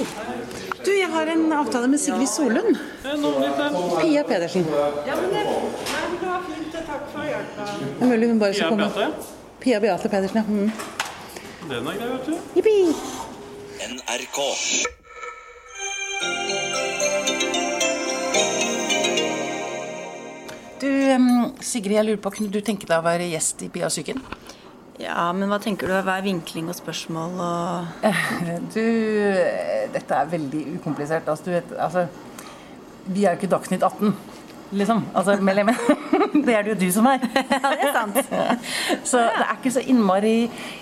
[0.00, 0.36] Hei.
[0.84, 2.76] Du, jeg har en avtale med Sigrid Solund.
[4.00, 4.64] Pia Pedersen.
[5.06, 6.72] Ja, men det, men det var fint.
[6.86, 7.66] Takk for hjelpa.
[7.82, 9.10] Det er mulig hun bare skal Pia komme.
[9.60, 10.44] Pia Beate Pedersen, ja.
[10.48, 10.70] Mm.
[11.68, 12.34] Den er grei, vet du.
[12.56, 12.76] Jippi.
[13.90, 14.38] NRK.
[20.80, 20.90] Du,
[21.60, 24.24] Sigrid, jeg lurer på, kunne du tenke deg å være gjest i Pia psyken?
[25.10, 25.94] Ja, men hva tenker du?
[26.06, 28.10] Hva er vinkling og spørsmål og
[28.74, 28.84] Du,
[29.94, 31.26] dette er veldig ukomplisert.
[31.28, 32.06] Altså, du vet, altså
[33.10, 34.14] Vi er jo ikke Dagsnytt 18,
[34.78, 35.02] liksom.
[35.16, 35.72] Altså, mellom,
[36.46, 37.24] det er det jo du som er.
[37.56, 38.20] Ja, det er sant.
[39.02, 40.36] Så det er ikke så innmari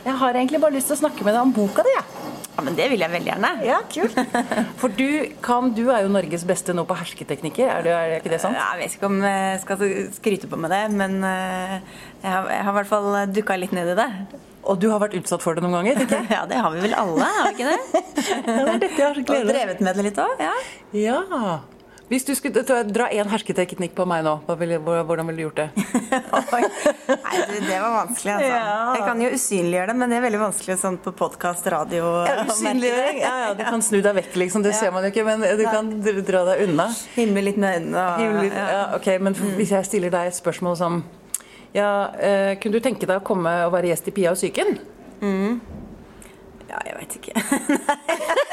[0.05, 2.05] Jeg har egentlig bare lyst til å snakke med deg om boka di, jeg.
[2.05, 2.18] Ja,
[2.65, 3.53] men det vil jeg veldig gjerne.
[3.67, 4.19] Ja, kult.
[4.81, 5.07] For du,
[5.45, 8.59] kan, du er jo Norges beste nå på hersketeknikker, er, det, er ikke det sant?
[8.59, 9.87] Jeg vet ikke om jeg skal
[10.19, 11.79] skryte på med det, men eh,
[12.25, 14.11] jeg har, jeg har i hvert fall dukka litt ned i det.
[14.69, 16.05] Og du har vært utsatt for det noen ganger?
[16.05, 16.21] ikke?
[16.37, 18.05] Ja, det har vi vel alle, har vi ikke det?
[18.49, 20.47] Ja, det er dette jeg har så Og drevet med det litt òg.
[20.49, 20.55] Ja.
[20.99, 21.59] Ja.
[22.09, 25.59] Hvis du skulle dra- én hersketeknikk på meg nå, hva ville, hvordan ville du gjort
[25.61, 25.67] det?
[26.49, 28.49] Nei, du, det var vanskelig, altså.
[28.49, 28.95] Ja.
[28.97, 32.47] Jeg kan jo usynliggjøre det, men det er veldig vanskelig sånn på podkast, radio Ja,
[32.49, 33.21] Usynliggjøring?
[33.21, 34.65] Ja, ja, du kan snu deg vekk, liksom.
[34.65, 35.93] Det ser man jo ikke, men du kan
[36.31, 36.89] dra deg unna.
[37.19, 38.67] Himmel litt med øynene og ja.
[38.73, 41.03] Ja, ok, men f- hvis jeg stiller deg et spørsmål som
[41.77, 44.79] ja, uh, Kunne du tenke deg å komme og være gjest i Pia og psyken?
[46.69, 47.33] ja, jeg veit ikke.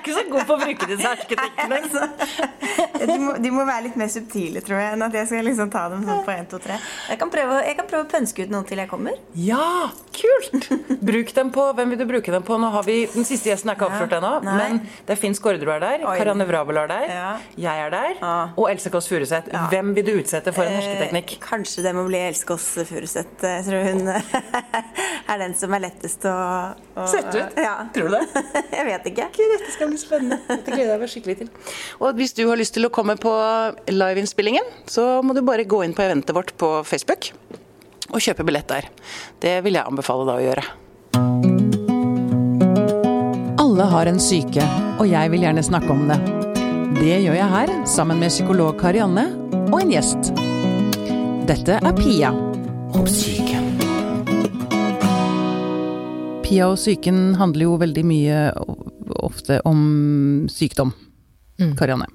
[0.00, 3.06] Er ikke så god på å bruke disse hersketeknikkene.
[3.10, 5.70] De må, de må være litt mer subtile, tror jeg, enn at jeg skal liksom
[5.72, 6.76] ta dem sånn på 1, 2, 3.
[7.10, 9.18] Jeg kan prøve, jeg kan prøve å pønske ut noen til jeg kommer.
[9.36, 10.68] Ja, kult!
[11.04, 12.56] Bruk dem på, Hvem vil du bruke dem på?
[12.60, 15.74] Nå har vi, Den siste gjesten er ikke avslørt ennå, men det er Finn Skårderud
[15.76, 16.16] er der, Oi.
[16.50, 17.28] Vrabel er der, Ja.
[17.60, 18.32] jeg er der, Ja.
[18.56, 19.52] og Else Kåss Furuseth.
[19.70, 21.36] Hvem vil du utsette for en hersketeknikk?
[21.36, 23.44] Eh, kanskje det må bli Else Kåss Furuseth.
[23.44, 24.08] Jeg tror hun
[25.30, 26.34] er den som er lettest å,
[26.96, 27.60] å Sette ut?
[27.60, 27.76] Ja.
[27.94, 28.44] Tror du det?
[28.78, 29.28] jeg vet ikke.
[29.36, 30.40] Dette skal bli spennende.
[30.50, 31.50] Dette gleder jeg meg skikkelig til.
[32.00, 33.32] Og hvis du har lyst til å komme på
[33.90, 37.32] liveinnspillingen, så må du bare gå inn på eventet vårt på Facebook
[38.10, 38.88] og kjøpe billett der.
[39.42, 40.64] Det vil jeg anbefale deg å gjøre.
[43.60, 44.64] Alle har en syke,
[44.98, 46.18] og jeg vil gjerne snakke om det.
[46.98, 49.28] Det gjør jeg her, sammen med psykolog Karianne
[49.70, 50.32] og en gjest.
[51.46, 52.32] Dette er Pia
[52.90, 53.68] Om psyken.
[56.44, 58.38] Pia og psyken handler jo veldig mye
[59.26, 60.92] ofte om sykdom.
[61.76, 62.06] Karianne.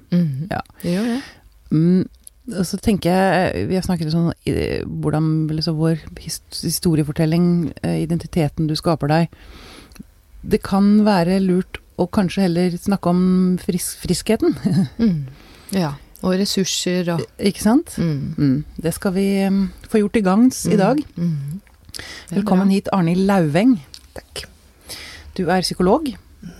[0.49, 0.61] Ja.
[0.81, 1.17] Det gjør det.
[1.71, 2.05] Mm,
[2.55, 5.99] og så tenker jeg, Vi har snakket sånn eh, hvordan liksom, vår
[6.63, 9.29] historiefortelling, eh, identiteten du skaper deg
[10.45, 13.21] Det kan være lurt å kanskje heller snakke om
[13.61, 14.55] frisk, friskheten.
[14.99, 15.27] Mm.
[15.73, 15.93] Ja.
[16.25, 17.95] Og ressurser og Ikke sant?
[17.97, 18.35] mm.
[18.37, 18.57] Mm.
[18.81, 21.01] Det skal vi mm, få gjort til gangs i dag.
[21.17, 21.61] Mm.
[22.31, 22.73] Er Velkommen bra.
[22.75, 23.77] hit, Arnhild Lauveng.
[24.17, 24.45] Takk.
[25.37, 26.09] Du er psykolog.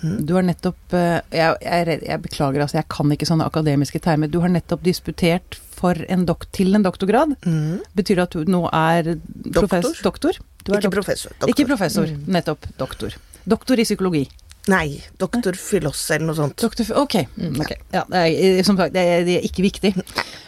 [0.01, 4.27] Du har nettopp eh, jeg, jeg, jeg beklager, altså, jeg kan ikke sånne akademiske termer.
[4.31, 6.25] Du har nettopp disputert for en
[6.55, 7.35] til en doktorgrad.
[7.45, 7.79] Mm.
[7.95, 9.15] Betyr det at du nå er
[9.55, 10.31] profes- Doktor.
[10.31, 10.91] er Ikke doktor.
[10.91, 11.31] professor.
[11.39, 11.49] Doktor.
[11.53, 12.25] Ikke professor, Mm.
[12.27, 13.15] nettopp doktor.
[13.47, 14.25] Doktor i psykologi.
[14.67, 16.57] Nei, doktor Filoss eller noe sånt.
[16.57, 17.15] Doktor, ok.
[17.37, 17.77] Mm, okay.
[17.93, 19.91] Ja, det, er, som sagt, det, er, det er ikke viktig.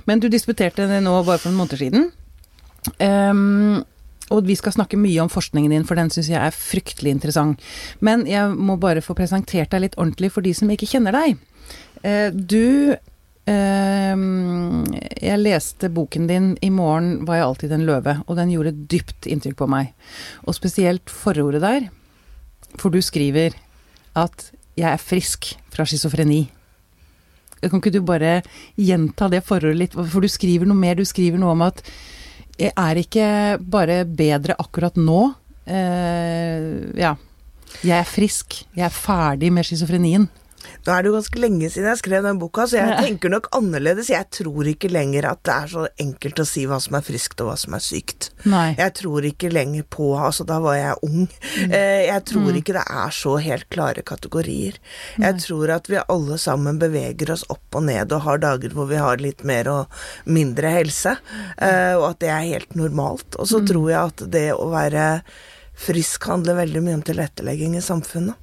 [0.07, 2.07] Men du disputerte det nå bare for noen måneder siden.
[2.99, 3.83] Ehm,
[4.33, 7.63] og vi skal snakke mye om forskningen din, for den syns jeg er fryktelig interessant.
[8.03, 11.37] Men jeg må bare få presentert deg litt ordentlig for de som ikke kjenner deg.
[12.03, 12.95] Eh, du
[13.47, 14.83] ehm,
[15.17, 19.27] Jeg leste boken din 'I morgen var jeg alltid en løve', og den gjorde dypt
[19.27, 19.93] inntrykk på meg.
[20.45, 21.89] Og spesielt forordet der,
[22.75, 23.55] for du skriver
[24.15, 26.49] at 'jeg er frisk fra schizofreni'.
[27.61, 28.43] Kan ikke du bare
[28.77, 30.95] gjenta det forordet litt, for du skriver noe mer.
[30.95, 31.81] Du skriver noe om at
[32.57, 33.27] er ikke
[33.61, 35.21] bare bedre akkurat nå.
[35.67, 37.13] Eh, ja.
[37.83, 38.63] Jeg er frisk.
[38.75, 40.27] Jeg er ferdig med schizofrenien.
[40.85, 43.01] Nå er det jo ganske lenge siden jeg skrev den boka, så jeg Ja.
[43.01, 44.09] tenker nok annerledes.
[44.09, 47.41] Jeg tror ikke lenger at det er så enkelt å si hva som er friskt
[47.41, 48.29] og hva som er sykt.
[48.45, 48.75] Nei.
[48.77, 51.27] Jeg tror ikke lenger på Altså, da var jeg ung.
[51.57, 51.71] Mm.
[51.71, 54.77] Jeg tror ikke det er så helt klare kategorier.
[55.19, 58.87] Jeg tror at vi alle sammen beveger oss opp og ned og har dager hvor
[58.87, 59.87] vi har litt mer og
[60.25, 61.17] mindre helse,
[61.57, 63.35] eh, og at det er helt normalt.
[63.39, 65.21] Og så tror jeg at det å være
[65.77, 68.35] frisk handler veldig mye om tilrettelegging i samfunnet.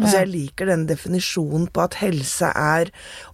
[0.00, 2.90] Altså Jeg liker den definisjonen på at helse er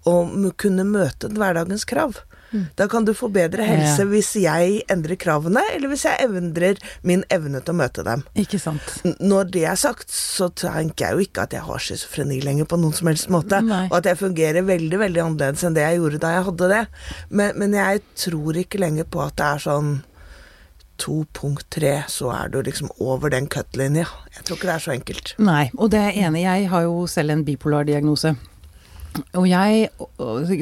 [0.07, 0.19] å
[0.61, 2.21] kunne møte hverdagens krav.
[2.75, 4.09] Da kan du få bedre helse Ja.
[4.11, 8.25] hvis jeg endrer kravene, eller hvis jeg endrer min evne til å møte dem.
[8.35, 8.83] Ikke sant.
[9.23, 12.77] Når det er sagt, så tenker jeg jo ikke at jeg har schizofreni lenger på
[12.83, 13.85] noen som helst måte, Nei.
[13.87, 16.83] og at jeg fungerer veldig, veldig annerledes enn det jeg gjorde da jeg hadde det.
[17.31, 19.93] Men, men jeg tror ikke lenger på at det er sånn
[21.01, 24.07] to, punkt tre, så er du liksom over den cut-linja.
[24.37, 25.35] Jeg tror ikke det er så enkelt.
[25.41, 26.45] Nei, og det er enig.
[26.45, 28.35] Jeg har jo selv en bipolar diagnose.
[29.35, 29.89] Og jeg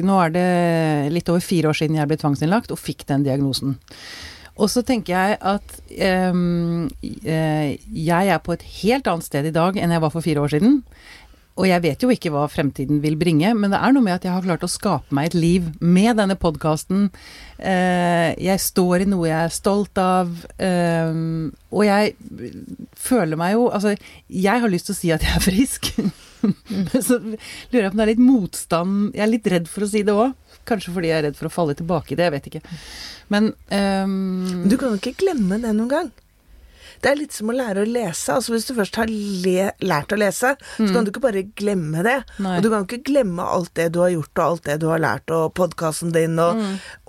[0.01, 0.47] Nå er det
[1.13, 3.77] litt over fire år siden jeg ble tvangsinnlagt og fikk den diagnosen.
[4.59, 6.39] Og så tenker jeg at eh,
[8.09, 10.55] jeg er på et helt annet sted i dag enn jeg var for fire år
[10.55, 10.81] siden.
[11.59, 14.25] Og jeg vet jo ikke hva fremtiden vil bringe, men det er noe med at
[14.25, 17.09] jeg har klart å skape meg et liv med denne podkasten.
[17.59, 21.11] Eh, jeg står i noe jeg er stolt av, eh,
[21.69, 22.15] og jeg
[22.95, 23.91] føler meg jo Altså,
[24.31, 25.91] jeg har lyst til å si at jeg er frisk.
[27.09, 29.89] Så lurer jeg på om det er litt motstand Jeg er litt redd for å
[29.91, 30.31] si det òg.
[30.69, 32.63] Kanskje fordi jeg er redd for å falle tilbake i det, jeg vet ikke.
[33.35, 34.63] Men um...
[34.71, 36.11] Du kan jo ikke glemme det noen gang.
[36.99, 38.35] Det er litt som å lære å lese.
[38.35, 42.17] Altså Hvis du først har lært å lese, så kan du ikke bare glemme det.
[42.43, 42.57] Nei.
[42.57, 45.03] Og du kan ikke glemme alt det du har gjort, og alt det du har
[45.03, 46.59] lært, og podkasten din, og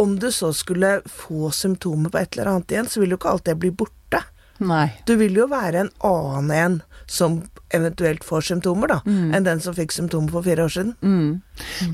[0.00, 3.34] Om du så skulle få symptomer på et eller annet igjen, så vil jo ikke
[3.34, 4.22] alt det bli borte.
[4.60, 4.90] Nei.
[5.08, 6.74] Du vil jo være en annen en
[7.10, 7.40] som
[7.74, 11.40] eventuelt får symptomer, da, enn den som fikk symptomer for fire år siden.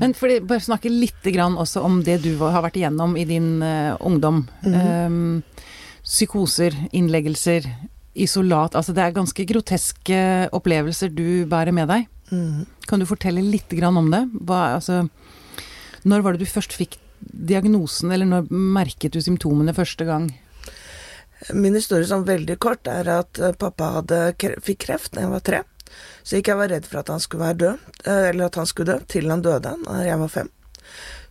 [0.01, 3.61] Men fordi, bare snakke litt grann også om det du har vært igjennom i din
[3.63, 4.43] uh, ungdom.
[4.67, 5.43] Ehm,
[6.07, 7.67] psykoser, innleggelser,
[8.17, 8.75] isolat.
[8.79, 10.21] Altså det er ganske groteske
[10.55, 12.07] opplevelser du bærer med deg.
[12.87, 14.23] Kan du fortelle litt grann om det?
[14.47, 15.05] Hva, altså,
[16.07, 20.29] når var det du først fikk diagnosen, eller når merket du symptomene første gang?
[21.53, 24.21] Min historie sånn veldig kort er at eh, pappa hadde,
[24.65, 25.63] fikk kreft da jeg var tre.
[26.25, 28.69] Så ikke jeg var redd for at han skulle være død, eh, eller at han
[28.69, 30.49] skulle dø, til han døde da jeg var fem.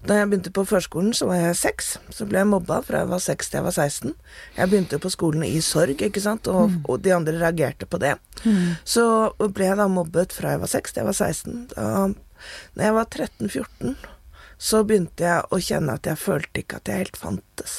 [0.04, 1.96] Da jeg begynte på førskolen, så var jeg seks.
[2.14, 4.12] Så ble jeg mobba fra jeg var seks til jeg var 16.
[4.58, 8.16] Jeg begynte på skolen i sorg, ikke sant, og, og de andre reagerte på det.
[8.84, 9.06] Så
[9.40, 11.66] ble jeg da mobbet fra jeg var seks til jeg var 16.
[11.72, 11.88] Da
[12.76, 13.96] når jeg var 13-14,
[14.58, 17.74] så begynte jeg å kjenne at jeg følte ikke at jeg helt fantes.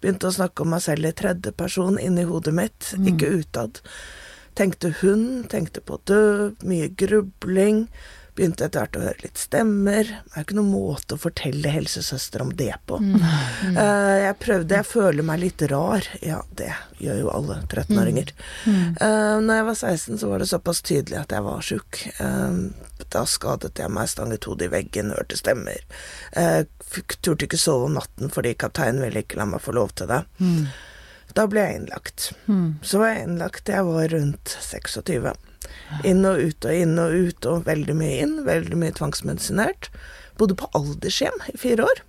[0.00, 3.80] Begynte å snakke om meg selv i tredje person inni hodet mitt, ikke utad.
[4.54, 7.88] Tenkte hun, tenkte på å dø, mye grubling.
[8.34, 10.08] Begynte etter hvert å høre litt stemmer.
[10.08, 13.00] Det er jo ikke noen måte å fortelle helsesøster om det på.
[13.64, 16.04] Eh, jeg prøvde, jeg føler meg litt rar.
[16.22, 16.70] Ja, det
[17.02, 18.30] gjør jo alle 13-åringer.
[18.66, 22.00] Uh, når jeg var 16, så var det såpass tydelig at jeg var sjuk.
[22.20, 22.70] Uh,
[23.14, 25.80] da skadet jeg meg, stanget hodet i veggen, hørte stemmer.
[26.36, 26.62] Uh,
[27.24, 30.22] turte ikke sove om natten fordi kapteinen ville ikke la meg få lov til det.
[31.34, 32.30] Da ble jeg innlagt.
[32.86, 35.34] Så var jeg innlagt til jeg var rundt 26.
[36.06, 38.36] Inn og ut og inn og ut, og veldig mye inn.
[38.46, 39.90] Veldig mye tvangsmedisinert.
[40.40, 42.02] Bodde på aldershjem i fire år.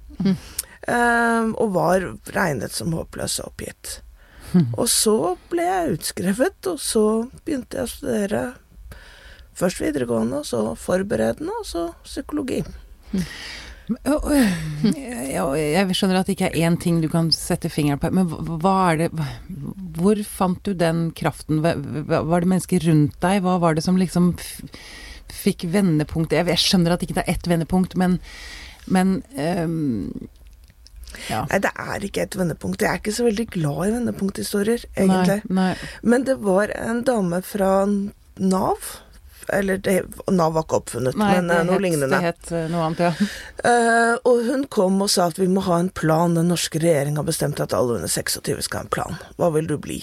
[0.86, 2.06] Eh, og var
[2.36, 4.00] regnet som håpløs og oppgitt.
[4.80, 7.02] Og så ble jeg utskrevet, og så
[7.44, 8.44] begynte jeg å studere
[9.58, 12.62] først videregående, og så forberedende, og så psykologi.
[13.12, 13.26] Ja,
[13.86, 18.76] Jeg skjønner at det ikke er én ting du kan sette fingeren på, men hva
[18.92, 19.10] er det
[19.98, 21.62] Hvor fant du den kraften?
[21.62, 23.44] Var det mennesker rundt deg?
[23.46, 24.34] Hva var det som liksom
[25.32, 26.34] fikk vendepunkt?
[26.34, 28.12] Jeg jeg skjønner at det ikke er ett vendepunkt, men,
[28.90, 30.10] men um,
[31.30, 31.46] ja.
[31.50, 32.84] Nei, det er ikke et vendepunkt.
[32.84, 35.40] Jeg er ikke så veldig glad i vendepunkthistorier, egentlig.
[35.48, 35.74] Nei, nei.
[36.04, 38.92] Men det var en dame fra Nav.
[39.54, 42.10] Eller det, Nav var ikke oppfunnet, Nei, men eh, noe het- lignende.
[42.16, 43.30] Det het eh, noe annet, ja.
[43.66, 46.34] Uh, og hun kom og sa at vi må ha en plan.
[46.38, 49.18] Den norske regjeringen har bestemt at alle under 26 skal ha en plan.
[49.38, 50.02] Hva vil du bli?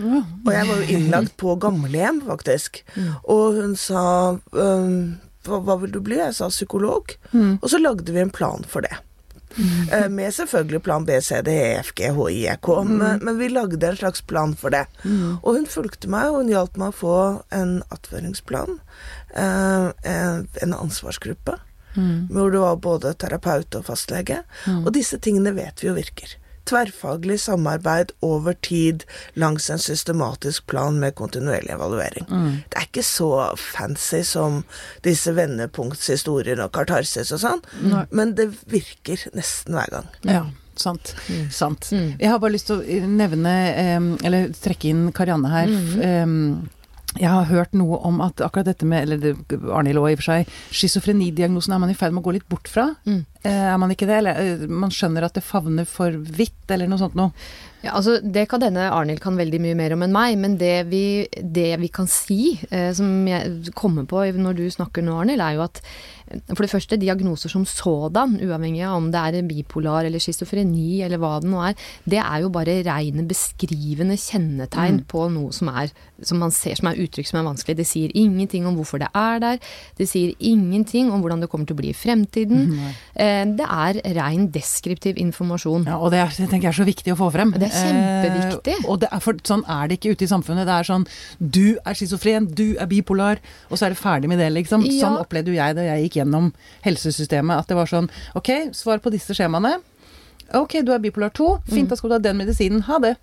[0.00, 2.80] Og jeg var jo innlagt på gamlehjem, faktisk.
[3.28, 4.02] Og hun sa
[4.54, 6.16] um, hva, hva vil du bli?
[6.20, 7.16] Jeg sa psykolog.
[7.34, 8.94] Og så lagde vi en plan for det.
[9.92, 12.68] Eh, med selvfølgelig plan B, C, D, E, F, G, H, I, E, K.
[12.84, 14.84] Men, men vi lagde en slags plan for det.
[15.42, 17.16] Og hun fulgte meg, og hun hjalp meg å få
[17.50, 18.78] en attføringsplan.
[19.34, 21.58] eh, en, en ansvarsgruppe.
[22.30, 24.44] Hvor det var både terapeut og fastlege.
[24.86, 26.36] Og disse tingene vet vi jo virker.
[26.68, 32.26] Tverrfaglig samarbeid over tid langs en systematisk plan med kontinuerlig evaluering.
[32.70, 34.62] Det er ikke så fancy som
[35.02, 37.62] disse vendepunktshistoriene og kartarsis og sånn,
[38.10, 40.10] men det virker nesten hver gang.
[40.28, 40.44] Ja,
[40.76, 41.14] sant.
[41.50, 41.90] sant.
[41.92, 43.56] Jeg har bare lyst til å nevne,
[44.24, 45.66] eller trekke inn Karianne her.
[45.68, 46.68] f-
[47.18, 49.32] jeg har hørt noe om at akkurat dette med Eller
[49.74, 50.46] Arnhild òg, i og for seg.
[50.70, 52.84] Schizofrenidiagnosen er man i ferd med å gå litt bort fra.
[53.04, 54.18] Eh, Er man ikke det?
[54.20, 57.32] Eller eh, man skjønner at det favner for vidt, eller noe sånt noe.
[57.80, 60.90] Ja, altså Det kan denne Arnhild kan veldig mye mer om enn meg, men det
[60.90, 65.40] vi, det vi kan si, eh, som jeg kommer på når du snakker nå, Arnhild,
[65.40, 65.80] er jo at
[66.28, 71.00] eh, for det første, diagnoser som sådan, uavhengig av om det er bipolar eller schizofreni
[71.06, 75.72] eller hva det nå er, det er jo bare reine beskrivende kjennetegn på noe som
[75.72, 75.94] er
[76.26, 77.78] som man ser som er uttrykk som er vanskelig.
[77.80, 79.60] Det sier ingenting om hvorfor det er der,
[79.96, 82.66] det sier ingenting om hvordan det kommer til å bli i fremtiden.
[82.74, 82.90] Mm.
[83.14, 85.86] Eh, det er rein deskriptiv informasjon.
[85.88, 87.52] Ja, og det er, det tenker jeg er så viktig å få frem.
[87.56, 88.76] Det er kjempeviktig.
[88.78, 90.68] Eh, og det er for, sånn er det ikke ute i samfunnet.
[90.68, 91.06] Det er sånn
[91.40, 94.86] du er schizofren, du er bipolar, og så er det ferdig med det, liksom.
[94.88, 95.06] Ja.
[95.06, 96.50] Sånn opplevde jo jeg da jeg gikk gjennom
[96.86, 97.62] helsesystemet.
[97.64, 99.78] At det var sånn ok, svar på disse skjemaene.
[100.58, 101.50] Ok, du er bipolar 2.
[101.70, 102.82] Fint, da skal du ha den medisinen.
[102.88, 103.14] Ha det.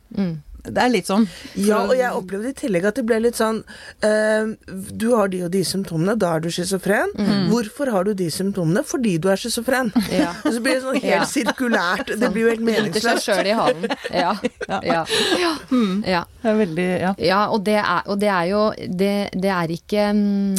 [0.74, 1.28] Det er litt sånn.
[1.56, 3.64] Ja, og jeg opplevde i tillegg at det ble litt sånn
[4.04, 4.50] eh,
[4.98, 7.14] Du har de og de symptomene, da er du schizofren.
[7.52, 8.84] Hvorfor har du de symptomene?
[8.88, 9.92] Fordi du er schizofren.
[10.12, 10.34] Ja.
[10.46, 11.24] Og så blir det sånn helt Ja.
[11.30, 12.12] sirkulært.
[12.20, 13.28] Det blir jo helt Biter seg meningsløst.
[13.28, 13.88] sjøl i halen.
[14.12, 14.34] Ja.
[14.68, 14.80] Ja.
[15.40, 15.54] Ja.
[16.08, 16.24] ja.
[16.42, 17.14] Det er veldig Ja.
[17.22, 20.56] Ja, og det er, og det er jo Det, det er ikke mm,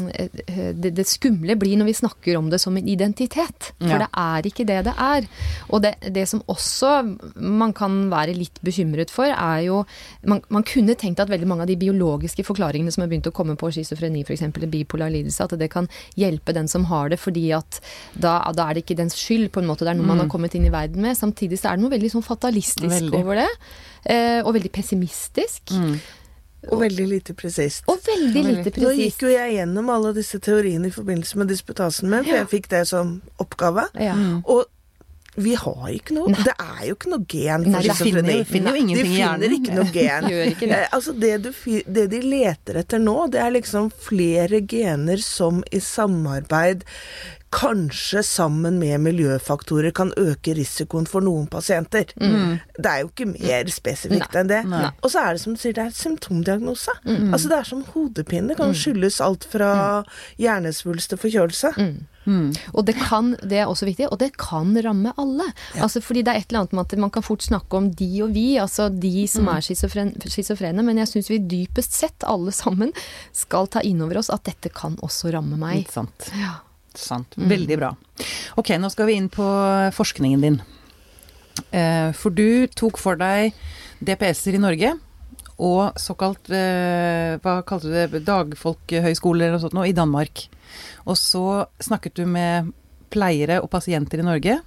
[0.83, 3.73] det, det skumle blir når vi snakker om det som en identitet.
[3.79, 3.99] For Ja.
[4.05, 5.29] det er ikke det det er.
[5.71, 6.95] Og det, det som også
[7.37, 9.83] man kan være litt bekymret for, er jo
[10.29, 13.35] man, man kunne tenkt at veldig mange av de biologiske forklaringene som er begynt å
[13.35, 14.47] komme på schizofreni, f.eks.
[14.69, 15.89] bipolar lidelse, at det kan
[16.19, 17.81] hjelpe den som har det, fordi at
[18.15, 19.87] da, da er det ikke dens skyld, på en måte.
[19.87, 21.19] Det er noe man har kommet inn i verden med.
[21.19, 23.21] Samtidig så er det noe veldig sånn fatalistisk Veldig.
[23.21, 23.51] over det.
[24.09, 25.75] Eh, og veldig pessimistisk.
[26.67, 27.85] Og veldig lite presist.
[27.89, 28.83] Og veldig lite presist.
[28.83, 32.51] Nå gikk jo jeg gjennom alle disse teoriene i forbindelse med disputasen min, for jeg
[32.51, 33.87] fikk det som oppgave.
[34.03, 34.17] Ja.
[34.43, 34.67] Og
[35.37, 38.09] vi har ikke noe Det er jo ikke noe gen Nei, for de schizofreni.
[38.09, 39.41] finner jo- finner jo ingenting i hjernen.
[39.41, 40.29] De finner ikke noe gen.
[40.53, 40.79] Ikke det.
[40.81, 41.51] Eh, altså det, du,
[41.99, 46.83] det de leter etter nå, det er liksom flere gener som i samarbeid
[47.55, 52.11] Kanskje sammen med miljøfaktorer kan øke risikoen for noen pasienter.
[52.19, 54.61] Det er jo ikke mer spesifikt enn det.
[55.03, 56.93] Og så er det som du sier, det er symptomdiagnose.
[57.33, 58.49] Altså Det er som hodepine.
[58.53, 60.05] Det kan skyldes alt fra
[60.39, 61.73] hjernesvulst til forkjølelse.
[62.77, 65.47] Og det kan, det er også viktig, og det kan ramme alle.
[65.81, 68.11] Altså fordi det er et eller annet med at man kan fort snakke om de
[68.27, 72.53] og vi, altså de som er schizofren, schizofrene, men jeg syns vi dypest sett alle
[72.53, 72.93] sammen
[73.33, 75.87] skal ta inn over oss at dette kan også ramme meg.
[75.87, 76.29] Litt sant.
[76.37, 76.59] Ja.
[76.99, 77.37] Sant.
[77.39, 77.93] Veldig bra.
[78.59, 79.47] Ok, nå skal vi inn på
[79.95, 80.61] forskningen din.
[81.75, 83.55] Eh, For du tok for deg
[84.05, 84.93] DPS-er i Norge
[85.59, 88.21] og såkalt eh, Hva kalte du det?
[88.29, 90.45] Dagfolkehøyskoler eller noe sånt noe i Danmark.
[91.09, 92.71] Og så snakket du med
[93.11, 94.59] pleiere og pasienter i Norge,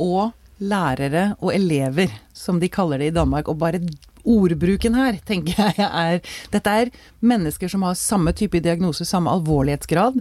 [0.00, 3.48] og lærere og elever, som de kaller det i Danmark.
[3.48, 3.80] Og bare
[4.28, 6.20] ordbruken her, tenker jeg er
[6.52, 6.90] Dette er
[7.24, 10.20] mennesker som har samme type diagnose, samme alvorlighetsgrad.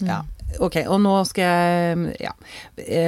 [0.00, 0.22] Ja.
[0.58, 2.32] Ok, og nå skal jeg Ja.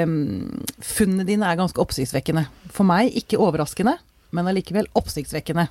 [0.05, 2.47] Um, funnene dine er ganske oppsiktsvekkende.
[2.71, 3.97] For meg ikke overraskende,
[4.33, 5.69] men allikevel oppsiktsvekkende.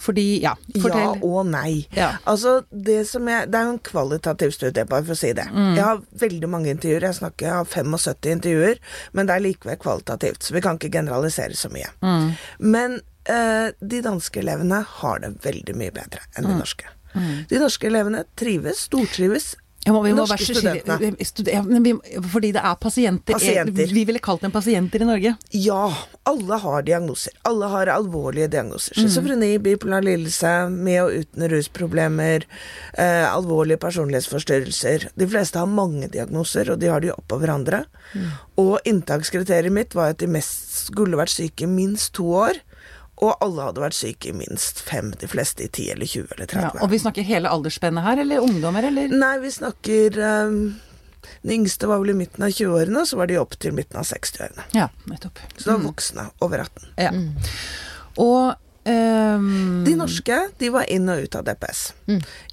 [0.00, 1.00] Fordi Ja, fortell.
[1.02, 1.86] Ja og nei.
[1.92, 2.12] Ja.
[2.26, 5.44] Altså, det som jeg Det er jo en kvalitativ studie, bare for å si det.
[5.52, 5.74] Mm.
[5.76, 7.02] Jeg har veldig mange intervjuer.
[7.02, 8.78] Jeg snakker jeg har 75 intervjuer,
[9.12, 11.90] men det er likevel kvalitativt, så vi kan ikke generalisere så mye.
[12.02, 12.30] Mm.
[12.60, 16.50] Men eh, de danske elevene har det veldig mye bedre enn Mm.
[16.54, 16.84] de norske.
[17.50, 19.56] De norske elevene trives, stortrives.
[19.90, 22.22] Ja, men vi må Norske studentene.
[22.30, 23.34] Fordi det er pasienter.
[23.34, 23.94] Pasienter.
[23.94, 25.34] Vi ville kalt dem pasienter i Norge.
[25.56, 25.82] Ja,
[26.30, 27.34] alle har diagnoser.
[27.48, 28.94] Alle har alvorlige diagnoser.
[28.94, 29.02] Mm.
[29.02, 32.46] Schizofreni, bipolar lidelse, med og uten rusproblemer,
[32.94, 35.10] eh, alvorlige personlighetsforstyrrelser.
[35.18, 37.84] De fleste har mange diagnoser, og de har de oppå hverandre.
[38.14, 38.30] Mm.
[38.62, 42.62] Og inntakskriteriet mitt var at de mest skulle vært syke i minst to år.
[43.20, 46.46] Og alle hadde vært syke i minst fem, de fleste i 10 eller 20 eller
[46.48, 46.62] 30.
[46.62, 49.12] Ja, og vi snakker hele aldersspennet her, eller ungdommer, eller?
[49.12, 50.16] Nei, vi snakker
[50.48, 50.56] um,
[51.42, 54.08] Den yngste var vel i midten av 20-årene, så var de opp til midten av
[54.08, 54.64] 60-årene.
[54.76, 55.42] Ja, nettopp.
[55.56, 56.88] Så var voksne over 18.
[57.00, 57.12] Ja.
[58.24, 61.80] Og ehm, De norske de var inn og ut av DPS.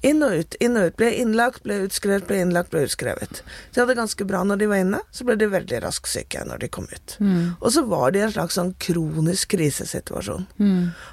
[0.02, 0.96] Inn og ut, inn og ut.
[0.96, 3.42] Ble innlagt, ble utskrevet, ble innlagt, ble utskrevet.
[3.74, 6.58] De hadde ganske bra når de var inne, så ble de veldig raskt syke når
[6.64, 7.16] de kom ut.
[7.60, 10.46] Og så var de i en slags sånn kronisk krisesituasjon.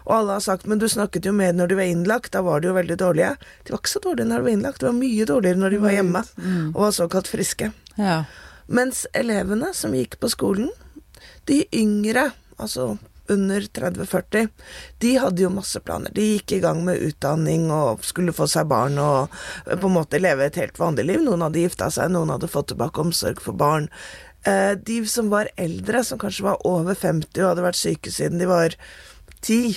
[0.05, 2.59] Og alle har sagt men du snakket jo med når de var innlagt, da var
[2.61, 3.35] de jo veldig dårlige.
[3.65, 5.83] De var ikke så dårlige når de var innlagt, de var mye dårligere når de
[5.85, 6.23] var hjemme
[6.73, 7.71] og var såkalt friske.
[7.97, 8.23] ja.
[8.67, 10.71] Mens elevene som gikk på skolen,
[11.45, 12.95] de yngre, altså
[13.31, 14.49] under 30-40,
[15.03, 16.13] de hadde jo masse planer.
[16.15, 19.33] De gikk i gang med utdanning og skulle få seg barn og
[19.65, 21.23] på en måte leve et helt vanlig liv.
[21.25, 23.89] Noen hadde gifta seg, noen hadde fått tilbake omsorg for barn.
[24.45, 28.41] Eh, De som var eldre, som kanskje var over 50 og hadde vært syke siden
[28.41, 28.77] de var
[29.45, 29.75] 10,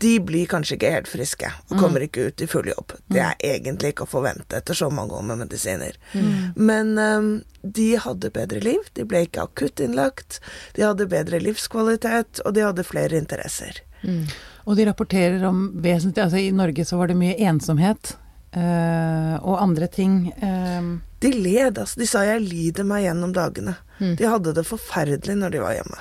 [0.00, 2.94] de blir kanskje ikke helt friske og kommer ikke ut i full jobb.
[3.12, 5.96] Det er egentlig ikke å forvente etter så mange år med medisiner.
[6.56, 7.28] Men um,
[7.62, 10.40] de hadde bedre liv, de ble ikke akutt innlagt,
[10.76, 13.82] de hadde bedre livskvalitet, og de hadde flere interesser.
[14.66, 18.14] Og de rapporterer om vesentlig Altså i Norge så var det mye ensomhet
[18.56, 20.32] eh, og andre ting.
[20.40, 20.82] eh,
[21.20, 21.98] De led, altså.
[22.00, 23.76] De sa 'jeg lider meg gjennom dagene'.
[24.16, 25.98] De hadde det forferdelig når de var hjemme.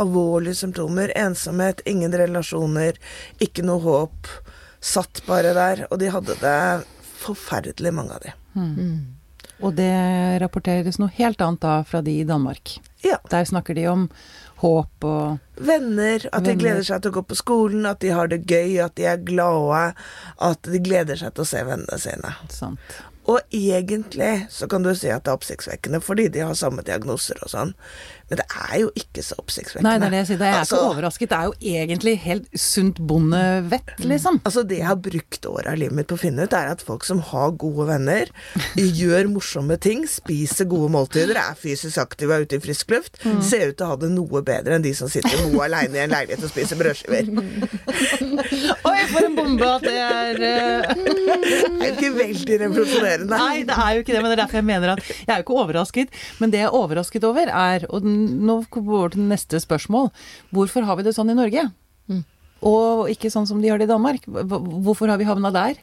[0.00, 2.98] Alvorlige symptomer, ensomhet, ingen relasjoner,
[3.42, 4.30] ikke noe håp.
[4.80, 6.58] Satt bare der, og de hadde det
[7.20, 8.36] forferdelig, mange av de.
[9.60, 9.92] Og det
[10.40, 12.78] rapporteres noe helt annet da fra de i Danmark.
[13.04, 13.18] Ja.
[13.28, 14.06] Der snakker de om
[14.60, 18.28] håp og Venner, at de gleder seg til å gå på skolen, at de har
[18.32, 19.82] det gøy, at de er glade,
[20.40, 22.32] at de gleder seg til å se vennene sine.
[22.52, 22.80] sånt.
[23.30, 27.38] Og egentlig så kan du si at det er oppsiktsvekkende fordi de har samme diagnoser
[27.44, 27.74] og sånn,
[28.30, 29.86] men det er jo ikke så oppsiktsvekkende.
[29.88, 30.38] Nei, det er det jeg sier.
[30.40, 31.28] Det er Altså- ikke overrasket.
[31.30, 34.40] Det er jo egentlig helt sunt bondevett, liksom.
[34.44, 36.82] Altså Det jeg har brukt året av livet mitt på å finne ut, er at
[36.82, 38.26] folk som har gode venner,
[38.76, 43.18] gjør morsomme ting, spiser gode måltider, er fysisk aktive og er ute i frisk luft,
[43.24, 43.42] Mm.
[43.42, 46.04] ser ut til å ha det noe bedre enn de som sitter noe aleine i
[46.06, 47.28] en leilighet og spiser brødskiver.
[48.88, 50.94] Oi, for en bombe at det er uh...
[51.80, 53.19] Det er ikke veldig revolusjonerende.
[53.28, 55.36] Nei, det er jo ikke det, men det er derfor jeg mener at jeg er
[55.42, 56.08] jo ikke overrasket.
[56.40, 60.10] Men det jeg er overrasket over er, og nå går vi til neste spørsmål,
[60.54, 61.68] hvorfor har vi det sånn i Norge?
[62.60, 64.26] Og ikke sånn som de har det i Danmark.
[64.28, 65.78] Hvorfor har vi havna der?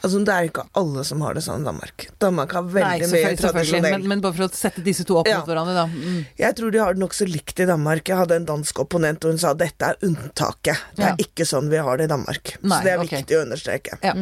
[0.00, 2.06] Altså Det er ikke alle som har det sånn i Danmark.
[2.18, 3.52] Danmark har Nei, veldig mye selvfølgelig, selvfølgelig.
[3.52, 5.42] tradisjonell Men, men bare for å sette disse to opp Ja.
[5.42, 5.84] mot hverandre, da.
[5.92, 6.22] Mm.
[6.40, 8.08] Jeg tror de har det nokså likt i Danmark.
[8.08, 10.80] Jeg hadde en dansk opponent, og hun sa dette er unntaket.
[10.96, 11.16] Det er Ja.
[11.28, 12.56] ikke sånn vi har det i Danmark.
[12.62, 13.20] Nei, så det er okay.
[13.20, 13.98] viktig å understreke.
[14.02, 14.14] Ja.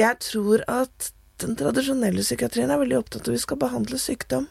[0.00, 4.48] Jeg tror at den tradisjonelle psykiatrien er veldig opptatt av at vi skal behandle sykdom.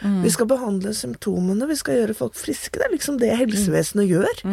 [0.00, 0.22] Mm.
[0.24, 2.78] Vi skal behandle symptomene, vi skal gjøre folk friske.
[2.78, 4.44] Det er liksom det helsevesenet gjør.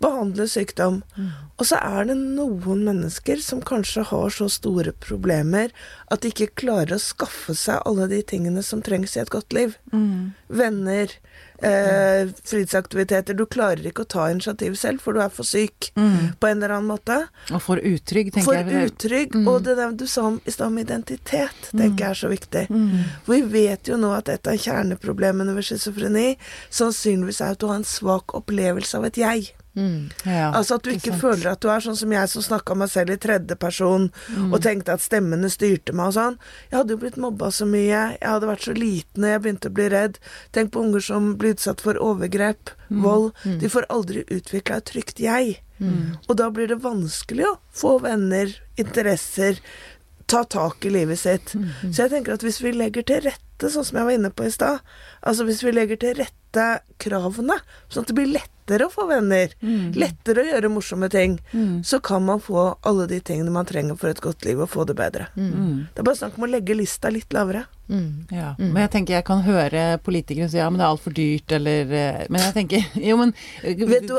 [0.00, 1.02] Behandle sykdom.
[1.54, 5.70] Og så er det noen mennesker som kanskje har så store problemer
[6.10, 9.54] at de ikke klarer å skaffe seg alle de tingene som trengs i et godt
[9.54, 9.76] liv.
[10.50, 11.12] Venner,
[11.62, 13.38] eh, fritidsaktiviteter.
[13.38, 16.74] Du klarer ikke å ta initiativ selv, for du er for syk på en eller
[16.74, 17.20] annen måte.
[17.54, 18.90] Og for utrygg, tenker For jeg.
[18.90, 19.38] utrygg.
[19.46, 22.66] Og det der du sa om, i stad om identitet, tenker jeg er så viktig.
[23.24, 26.36] For vi vet jo nå at et av kjerneproblemene ved schizofreni
[26.70, 29.52] sannsynligvis er at du har en svak opplevelse av et jeg.
[29.74, 31.20] Ja, Altså at du ikke sant.
[31.20, 34.10] føler at du er sånn som jeg som snakka meg selv i tredje person
[34.52, 36.36] og tenkte at stemmene styrte meg og sånn.
[36.70, 39.68] Jeg hadde jo blitt mobba så mye, jeg hadde vært så liten og jeg begynte
[39.72, 40.18] å bli redd.
[40.54, 43.32] Tenk på unger som blir utsatt for overgrep, vold.
[43.44, 45.58] De får aldri utvikla et trygt jeg.
[46.28, 49.58] Og da blir det vanskelig å få venner, interesser,
[50.26, 51.50] ta tak i livet sitt.
[51.92, 54.46] Så jeg tenker at hvis vi legger til rette, sånn som jeg var inne på
[54.46, 54.80] i stad,
[55.20, 56.64] altså hvis vi legger til rette
[57.02, 57.58] kravene,
[57.90, 58.30] sånn at det blir
[58.64, 59.52] lettere å få venner,
[59.94, 61.38] lettere å gjøre morsomme ting,
[61.84, 64.84] så kan man få alle de tingene man trenger for et godt liv, og få
[64.88, 65.28] det bedre.
[65.36, 67.66] Det er bare snakk om å legge lista litt lavere.
[68.32, 71.52] Ja, men jeg tenker jeg kan høre politikere si ja, men det er altfor dyrt,
[71.52, 74.14] eller eh, Men jeg tenker Jo, men Vet du,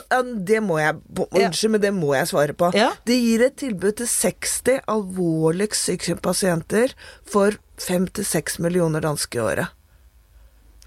[0.45, 2.69] det må jeg Unnskyld, men det må jeg svare på.
[2.77, 2.91] Ja.
[3.10, 6.93] Det gir et tilbud til 60 alvorligst syke pasienter
[7.25, 9.73] for 5-6 millioner danske i året.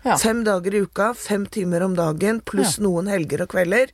[0.06, 0.14] Ja.
[0.16, 2.84] Fem dager i uka, fem timer om dagen, pluss Ja.
[2.84, 3.90] noen helger og kvelder.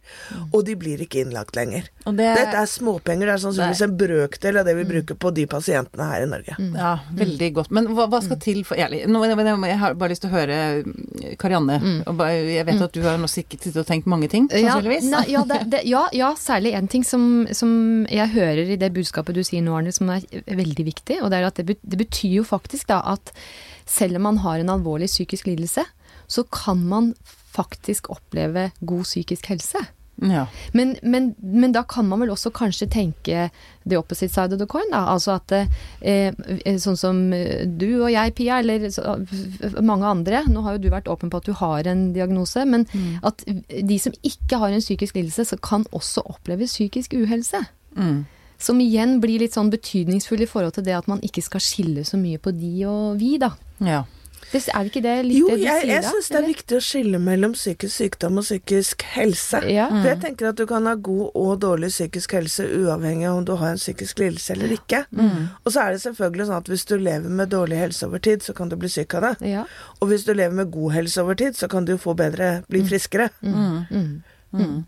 [0.53, 1.89] Og de blir ikke innlagt lenger.
[2.07, 3.27] Og det- Dette er småpenger.
[3.27, 6.57] Det er sannsynligvis en brøkdel av det vi bruker på de pasientene her i Norge.
[6.75, 7.71] Ja, veldig godt.
[7.71, 10.85] Men hva, hva skal til for Ærlig, nå, jeg, har bare lyst til å høre
[10.85, 12.05] mm, Karianne.
[12.07, 15.11] Og jeg vet at du har nå sikkert sittet og tenkt mange ting, Ja, sannsynligvis.
[15.11, 18.93] Ja, ja, det, det, ja, ja, særlig en ting som, som jeg hører i det
[18.93, 21.23] budskapet du sier nå, Arne, som er veldig viktig.
[21.23, 23.33] Og det er at det, det betyr jo faktisk da at
[23.87, 25.85] selv om man har en alvorlig psykisk lidelse,
[26.27, 27.13] så kan man
[27.55, 29.85] faktisk oppleve god psykisk helse.
[30.23, 30.47] Ja.
[30.73, 33.49] Men, men, men da kan man vel også kanskje tenke
[33.83, 35.03] the opposite side of the coin, da.
[35.11, 36.31] Altså at eh,
[36.81, 39.17] sånn som eh, du og jeg, Pia, eller så,
[39.83, 42.87] mange andre Nå har jo du vært åpen på at du har en diagnose, men
[43.27, 47.65] at de som ikke har en psykisk lidelse, så kan også oppleve psykisk uhelse.
[47.99, 48.25] Mm.
[48.59, 52.05] Som igjen blir litt sånn betydningsfull i forhold til det at man ikke skal skille
[52.05, 53.55] så mye på de og vi, da.
[53.81, 54.05] ja.
[54.53, 56.39] Det, er det ikke det litt Jo, det du jeg, sier jeg syns det er
[56.39, 56.51] eller?
[56.53, 59.61] viktig å skille mellom psykisk sykdom og psykisk helse.
[59.67, 59.89] Ja.
[59.91, 63.49] For jeg tenker at du kan ha god og dårlig psykisk helse uavhengig av om
[63.49, 65.01] du har en psykisk lidelse eller ikke.
[65.65, 68.47] Og så er det selvfølgelig sånn at hvis du lever med dårlig helse over tid,
[68.47, 69.35] så kan du bli syk av det.
[69.57, 69.65] Ja.
[69.99, 72.53] Og hvis du lever med god helse over tid, så kan du jo få bedre,
[72.71, 73.33] bli friskere.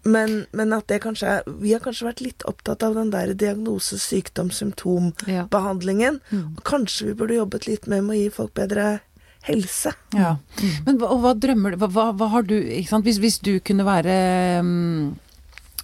[0.04, 3.32] Men, men at det kanskje er Vi har kanskje vært litt opptatt av den der
[3.34, 5.46] diagnose, sykdom, symptom, Ja.
[5.50, 6.56] Mm.
[6.66, 9.00] Kanskje vi burde jobbet litt mer med å gi folk bedre
[9.46, 9.92] helse.
[10.14, 10.36] Ja.
[10.86, 13.06] Men hva, og hva drømmer du hva, hva, har du ikke sant?
[13.06, 14.16] Hvis, hvis du kunne være
[14.62, 15.14] mm,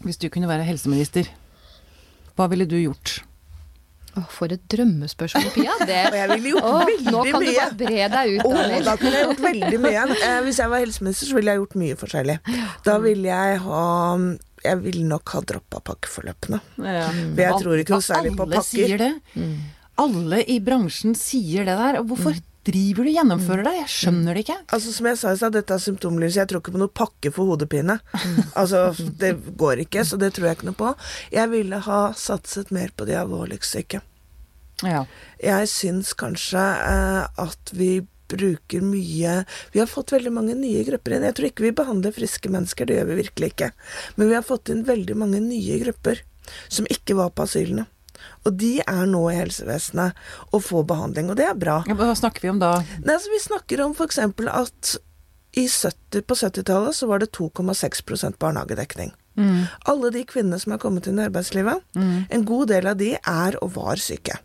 [0.02, 1.28] Hvis du kunne være helseminister,
[2.36, 3.20] hva ville du gjort?
[4.12, 5.74] Åh, for et drømmespørsmål, Pia.
[5.88, 8.46] Det, Og jeg ville gjort oh, veldig nå kan du bare bre deg ut.
[8.48, 10.06] Oh, da kunne jeg gjort veldig mye.
[10.18, 12.38] Eh, hvis jeg var helseminister, så ville jeg gjort mye forskjellig.
[12.84, 13.84] Da ville jeg ha
[14.62, 16.60] Jeg ville nok ha droppa pakkeforløpene.
[16.76, 18.60] For jeg tror ikke noe særlig på pakker.
[18.60, 19.12] Alle sier det.
[20.02, 22.00] Alle i bransjen sier det der.
[22.00, 23.74] Og hvorfor driver du gjennomfører det?
[23.80, 24.58] Jeg skjønner det ikke.
[24.76, 26.40] Altså Som jeg sa i stad, dette er symptomlydelse.
[26.42, 27.98] Jeg tror ikke på noe pakke for hodepine.
[28.58, 30.94] Altså, det går ikke, så det tror jeg ikke noe på.
[31.32, 34.02] Jeg ville ha satset mer på de alvorligst syke.
[34.82, 35.04] Ja.
[35.42, 39.32] Jeg syns kanskje eh, at vi bruker mye
[39.72, 41.26] Vi har fått veldig mange nye grupper inn.
[41.28, 43.72] Jeg tror ikke vi behandler friske mennesker, det gjør vi virkelig ikke.
[44.16, 46.22] Men vi har fått inn veldig mange nye grupper
[46.72, 47.86] som ikke var på asylene.
[48.46, 50.18] Og de er nå i helsevesenet
[50.52, 51.80] og får behandling, og det er bra.
[51.88, 52.74] Ja, Hva snakker vi om da?
[53.04, 54.18] Nei, altså Vi snakker om f.eks.
[54.18, 54.94] at
[55.52, 59.12] i 70, på 70-tallet så var det 2,6% barnehagedekning.
[59.88, 63.58] Alle de kvinnene som er kommet inn i arbeidslivet, en god del av de er
[63.64, 64.38] og var syke.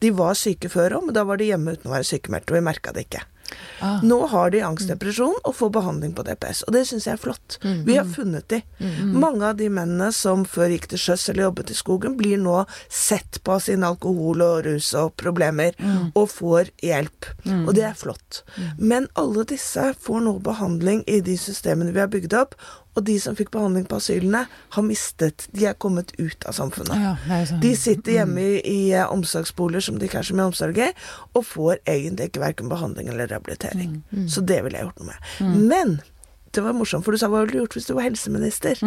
[0.00, 2.58] De var syke før òg, men da var de hjemme uten å være sykemeldt, og
[2.58, 3.22] vi merka det ikke.
[3.80, 3.98] Ah.
[4.02, 7.58] Nå har de angstdepresjon og får behandling på DPS, og det syns jeg er flott.
[7.84, 8.60] Vi har funnet de.
[9.12, 12.62] Mange av de mennene som før gikk til sjøs eller jobbet i skogen, blir nå
[12.88, 15.76] sett på av sin alkohol og rus og problemer,
[16.14, 17.28] og får hjelp.
[17.66, 18.42] Og det er flott.
[18.78, 22.56] Men alle disse får nå behandling i de systemene vi har bygd opp,
[22.94, 24.44] og de som fikk behandling på asylene,
[24.76, 26.94] har mistet De er kommet ut av samfunnet.
[26.94, 27.14] Ja,
[27.48, 27.60] sånn.
[27.64, 30.90] De sitter hjemme i, i eh, omsorgsboliger som de ikke er så mye omsorg i,
[31.34, 34.02] og får egentlig ikke verken behandling eller rehabilitering.
[34.30, 35.58] Så det ville jeg gjort noe med.
[35.72, 35.96] Men
[36.54, 38.78] det var morsomt, for du sa hva ville du gjort hvis du var helseminister?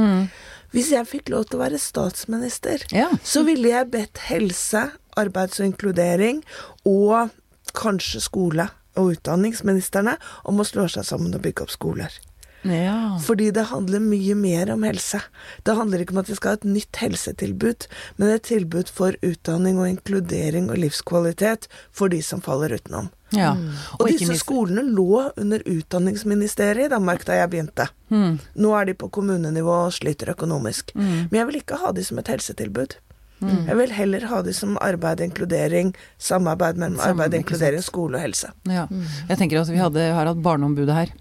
[0.71, 3.09] Hvis jeg fikk lov til å være statsminister, Ja.
[3.23, 4.85] så ville jeg bedt helse,
[5.19, 6.43] arbeids- og inkludering
[6.87, 7.29] og
[7.75, 10.15] kanskje skole- og utdanningsministrene
[10.49, 12.13] om å slå seg sammen og bygge opp skoler.
[12.61, 13.19] Ja.
[13.23, 15.21] Fordi det handler mye mer om helse.
[15.63, 19.17] Det handler ikke om at vi skal ha et nytt helsetilbud, men et tilbud for
[19.25, 23.11] utdanning og inkludering og livskvalitet for de som faller utenom.
[23.35, 23.51] ja.
[23.97, 27.89] Og, og, disse skolene lå under Utdanningsministeriet i Danmark da jeg begynte.
[28.09, 28.37] Mm.
[28.55, 30.95] Nå er de på kommunenivå og sliter økonomisk.
[30.95, 32.95] Men jeg vil ikke ha de som et helsetilbud.
[33.37, 33.67] Mm.
[33.67, 38.49] Jeg vil heller ha de som arbeid, inkludering, samarbeid mellom arbeid, inkludering, skole og helse.
[38.65, 38.87] Ja.
[39.29, 41.11] Jeg tenker at Vi hadde, har hatt Barneombudet her,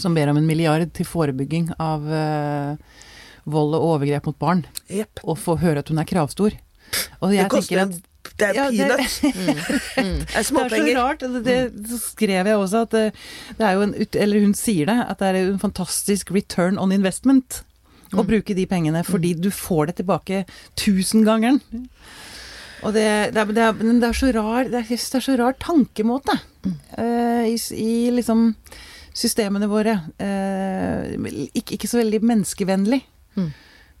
[0.00, 3.00] som ber om en milliard til forebygging av uh,
[3.46, 5.22] vold og overgrep mot barn, yep.
[5.24, 6.56] og få høre at hun er kravstor.
[7.20, 7.96] Og jeg Det koster at
[8.36, 9.20] Det er Ja, det- peanuts.
[9.22, 11.20] Det er Det er så rart.
[11.20, 13.14] Det, det så skrev jeg også at det,
[13.58, 16.92] det er jo en Eller hun sier det, at det er en fantastisk return on
[16.92, 17.62] investment
[18.14, 20.44] å bruke de pengene, fordi du får det tilbake
[20.78, 21.60] tusengangeren.
[22.84, 25.56] Og det, det, er, det, er, det er så rar Det det er så rar
[25.58, 26.38] tankemåte
[26.98, 28.48] Uh, i, i liksom
[29.16, 30.00] systemene våre.
[30.22, 31.16] Eh,
[31.56, 33.00] ikke, ikke så veldig menneskevennlig.
[33.36, 33.54] Mm.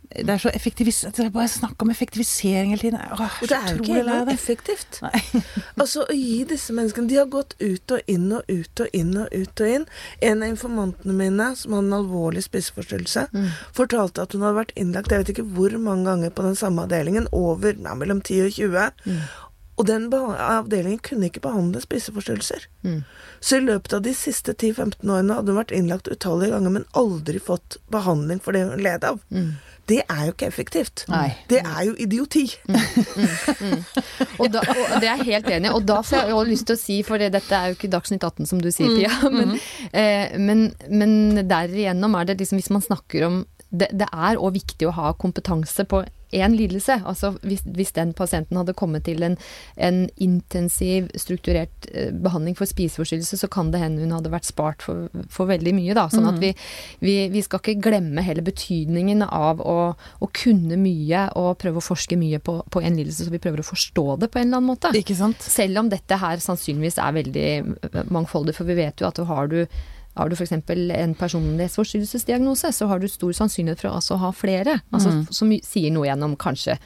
[0.06, 1.00] Det er så effektivis...
[1.16, 3.00] Det er bare snakk om effektivisering hele tiden.
[3.12, 5.00] Åh, det er jo ikke engang effektivt.
[5.80, 9.12] Altså, å gi disse menneskene De har gått ut og inn og ut og inn
[9.18, 9.86] og ut og inn.
[10.24, 13.26] En av informantene mine, som hadde en alvorlig spiseforstyrrelse,
[13.76, 16.86] fortalte at hun hadde vært innlagt jeg vet ikke hvor mange ganger på den samme
[16.86, 19.26] avdelingen, over nei, mellom 10 og 20.
[19.76, 22.66] Og den avdelingen kunne ikke behandle spiseforstyrrelser.
[23.40, 26.86] Så i løpet av de siste 10-15 årene hadde hun vært innlagt utallige ganger, men
[26.96, 29.20] aldri fått behandling for det hun led av.
[29.86, 31.04] Det er jo ikke effektivt.
[31.12, 31.28] Nei.
[31.46, 32.48] Det er jo idioti.
[34.40, 35.74] Og, da, og det er jeg helt enig i.
[35.76, 38.24] Og da får jeg lyst til å si, for det, dette er jo ikke Dagsnytt
[38.26, 39.54] 18 som du sier, Pia, men,
[39.92, 43.38] eh, men, men derigjennom er det liksom hvis man snakker om
[43.70, 46.02] det, det er òg viktig å ha kompetanse på
[46.34, 46.98] én lidelse.
[47.06, 49.36] Altså hvis, hvis den pasienten hadde kommet til en,
[49.76, 54.84] en intensiv, strukturert eh, behandling for spiseforstyrrelse, så kan det hende hun hadde vært spart
[54.86, 56.08] for, for veldig mye, da.
[56.12, 56.52] Sånn at vi,
[57.04, 61.88] vi, vi skal ikke glemme hele betydningen av å, å kunne mye og prøve å
[61.88, 64.62] forske mye på, på en lidelse, så vi prøver å forstå det på en eller
[64.62, 64.92] annen måte.
[65.46, 69.52] Selv om dette her sannsynligvis er veldig eh, mangfoldig, for vi vet jo at har
[69.52, 69.60] du
[70.16, 70.52] har du f.eks.
[70.52, 74.78] en personlighetsforstyrrelsesdiagnose, så har du stor sannsynlighet for å altså ha flere.
[74.96, 76.78] Altså, Som sier noe gjennom kanskje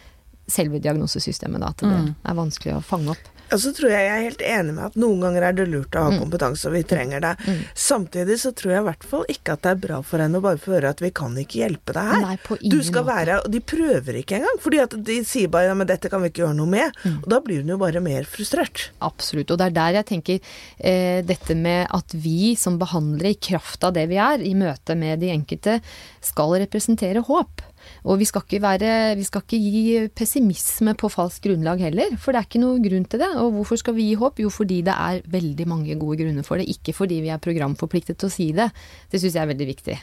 [0.50, 3.28] selve diagnosesystemet, da, at det er vanskelig å fange opp.
[3.50, 5.96] Og så tror jeg jeg er helt enig med at noen ganger er det lurt
[5.98, 7.32] å ha kompetanse, og vi trenger det.
[7.74, 10.44] Samtidig så tror jeg i hvert fall ikke at det er bra for henne å
[10.44, 12.24] bare få høre at vi kan ikke hjelpe deg her.
[12.26, 13.10] Nei, på du skal måte.
[13.10, 16.22] være Og de prøver ikke engang, fordi at de sier bare ja, men dette kan
[16.22, 17.00] vi ikke gjøre noe med.
[17.10, 18.90] Og da blir hun jo bare mer frustrert.
[19.04, 19.50] Absolutt.
[19.50, 23.84] Og det er der jeg tenker eh, dette med at vi som behandlere, i kraft
[23.86, 25.80] av det vi er, i møte med de enkelte,
[26.24, 27.62] skal representere håp.
[28.04, 29.82] Og vi skal, ikke være, vi skal ikke gi
[30.16, 33.30] pessimisme på falskt grunnlag heller, for det er ikke noe grunn til det.
[33.40, 34.42] Og hvorfor skal vi gi håp?
[34.42, 38.20] Jo, fordi det er veldig mange gode grunner for det, ikke fordi vi er programforpliktet
[38.20, 38.70] til å si det.
[39.10, 39.98] Det syns jeg er veldig viktig.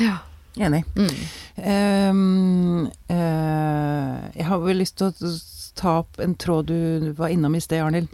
[0.00, 0.18] Ja.
[0.58, 0.82] Enig.
[0.98, 1.10] Mm.
[1.62, 5.34] Um, uh, jeg har vel lyst til å
[5.78, 8.10] ta opp en tråd du var innom i sted, Arnhild.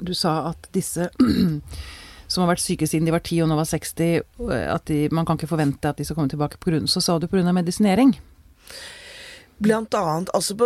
[0.00, 1.10] Du sa at disse
[2.32, 4.26] som har vært syke siden de var 10 og nå var 60,
[4.72, 6.88] at de, man kan ikke forvente at de skal komme tilbake på grunn.
[6.90, 8.16] Så sa du av medisinering.
[9.62, 10.56] Blant annet altså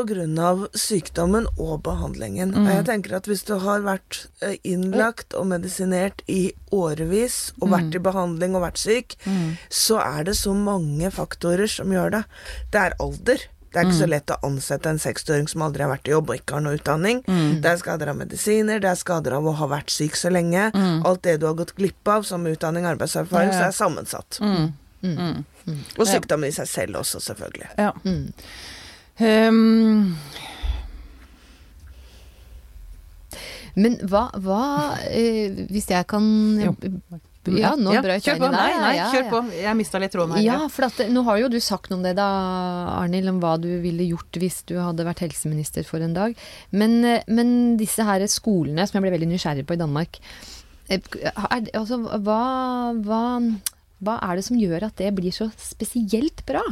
[0.40, 2.54] av sykdommen og behandlingen.
[2.56, 7.74] Og jeg tenker at hvis du har vært eh, innlagt og medisinert i årevis, og
[7.74, 9.18] vært i behandling og vært syk,
[9.68, 12.22] så er det så mange faktorer som gjør det.
[12.72, 13.44] Det er alder.
[13.72, 16.30] Det er ikke så lett å ansette en 60-åring som aldri har vært i jobb
[16.32, 17.20] og ikke har noe utdanning.
[17.26, 20.70] Det er skader av medisiner, det er skader av å ha vært syk så lenge.
[20.76, 24.40] Alt det du har gått glipp av som utdanning og arbeidserfaring, Ja, så er sammensatt.
[24.40, 25.44] Mm.
[25.98, 27.72] Og sykdom i seg selv også, selvfølgelig.
[27.78, 27.92] Ja.
[29.20, 30.16] Um.
[33.76, 34.62] Men hva, hva
[35.04, 36.24] eh, Hvis jeg kan
[36.62, 36.72] Jo.
[37.54, 38.48] Ja, nå brøt kjør jeg på.
[38.48, 38.78] inn i deg.
[38.82, 39.30] nei, Ja, kjør ja.
[39.30, 39.40] på.
[39.62, 40.42] Jeg mista litt tråden her.
[40.44, 42.26] Ja, for at, nå har jo du sagt noe om det da,
[42.96, 46.34] Arnhild, om hva du ville gjort hvis du hadde vært helseminister for en dag.
[46.70, 50.18] Men, eh, men disse her skolene, som jeg ble veldig nysgjerrig på i Danmark,
[50.88, 52.40] eh, er, altså, hva,
[53.06, 53.22] hva,
[54.02, 56.64] hva er det som gjør at det blir så spesielt bra?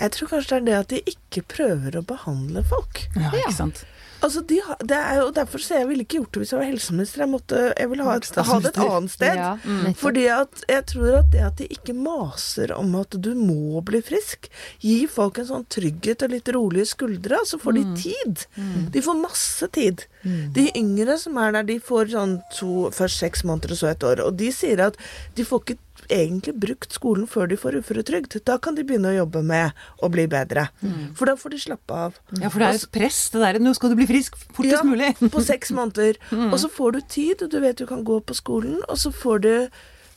[0.00, 3.02] Jeg tror kanskje det er det at de ikke prøver å behandle folk.
[3.16, 3.82] Ja, ikke sant.
[4.20, 6.60] Altså, de har, det er jo derfor så jeg ville ikke gjort det hvis jeg
[6.60, 7.22] var helseminister.
[7.24, 9.40] Jeg, måtte, jeg ville ha, et, ha det et annet sted.
[9.40, 9.98] Ja, nettopp.
[10.02, 14.02] Fordi at jeg tror at det at de ikke maser om at du må bli
[14.04, 14.50] frisk,
[14.84, 18.46] gir folk en sånn trygghet og litt rolige skuldre, så får de tid.
[18.94, 20.06] De får masse tid.
[20.56, 24.04] De yngre som er der, de får sånn to, først seks måneder og så et
[24.06, 24.24] år.
[24.26, 24.98] Og de sier at
[25.36, 25.80] de får ikke
[26.10, 28.38] egentlig brukt skolen før de får uføretrygd.
[28.48, 30.68] Da kan de begynne å jobbe med å bli bedre.
[31.18, 32.18] For da får de slappe av.
[32.40, 33.60] Ja, for det er et press, det der.
[33.62, 35.12] Nå skal du bli frisk fortest mulig.
[35.34, 36.18] på seks måneder.
[36.52, 39.10] Og så får du tid, og du vet du kan gå på skolen, og så
[39.14, 39.52] får du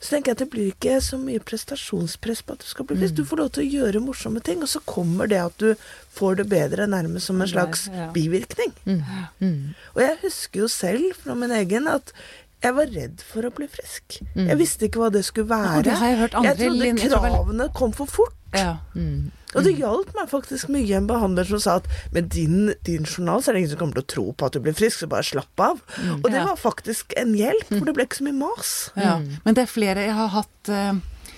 [0.04, 2.96] så tenker jeg at det blir ikke så mye prestasjonspress på at du skal bli
[2.98, 3.14] frisk.
[3.16, 5.70] Du får lov til å gjøre morsomme ting, og så kommer det at du
[6.18, 8.10] får det bedre nærmest som en slags Ja.
[8.12, 8.74] bivirkning.
[8.84, 12.12] Og jeg husker jo selv fra min egen at
[12.64, 14.18] jeg var redd for å bli frisk.
[14.34, 15.82] Jeg visste ikke hva det skulle være.
[15.84, 18.34] det har jeg trodde jeg tror vel- kravene kom for fort.
[18.54, 18.76] Ja.
[19.54, 23.42] Og det hjalp meg faktisk mye en behandler som sa at med din, din journal
[23.42, 25.08] så er det ingen som kommer til å tro på at du blir frisk, så
[25.10, 25.82] bare slapp av.
[26.22, 26.44] Og det Ja.
[26.46, 28.90] var faktisk en hjelp, for det ble ikke så mye mas.
[28.96, 29.18] Ja.
[29.44, 30.92] Men det er flere jeg har hatt eh,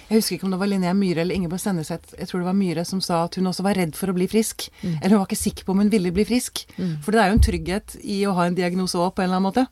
[0.09, 2.13] Jeg husker ikke om det var Linnea Myhre eller Ingeborg Senneset.
[2.17, 4.29] Jeg tror det var Myhre som sa at hun også var redd for å bli
[4.29, 4.69] frisk.
[4.85, 6.63] Eller hun var ikke sikker på om hun ville bli frisk.
[7.03, 9.41] For det er jo en trygghet i å ha en diagnose òg, på en eller
[9.41, 9.67] annen måte.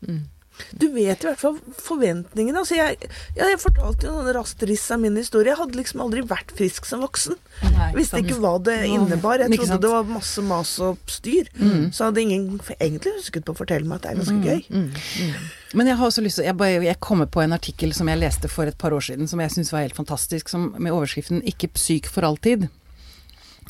[0.70, 2.60] Du vet i hvert fall forventningene.
[2.60, 5.50] Altså jeg, ja, jeg fortalte jo raskt riss av min historie.
[5.50, 7.38] Jeg hadde liksom aldri vært frisk som voksen.
[7.74, 9.42] Nei, visste ikke hva det innebar.
[9.42, 11.50] Jeg trodde det var masse mas og styr.
[11.94, 15.34] Så hadde ingen egentlig husket på å fortelle meg at det er ganske gøy.
[15.74, 18.22] Men jeg har også lyst til jeg, bare, jeg kommer på en artikkel som jeg
[18.22, 21.42] leste for et par år siden, som jeg syns var helt fantastisk, som, med overskriften
[21.42, 22.68] 'Ikke syk for alltid'.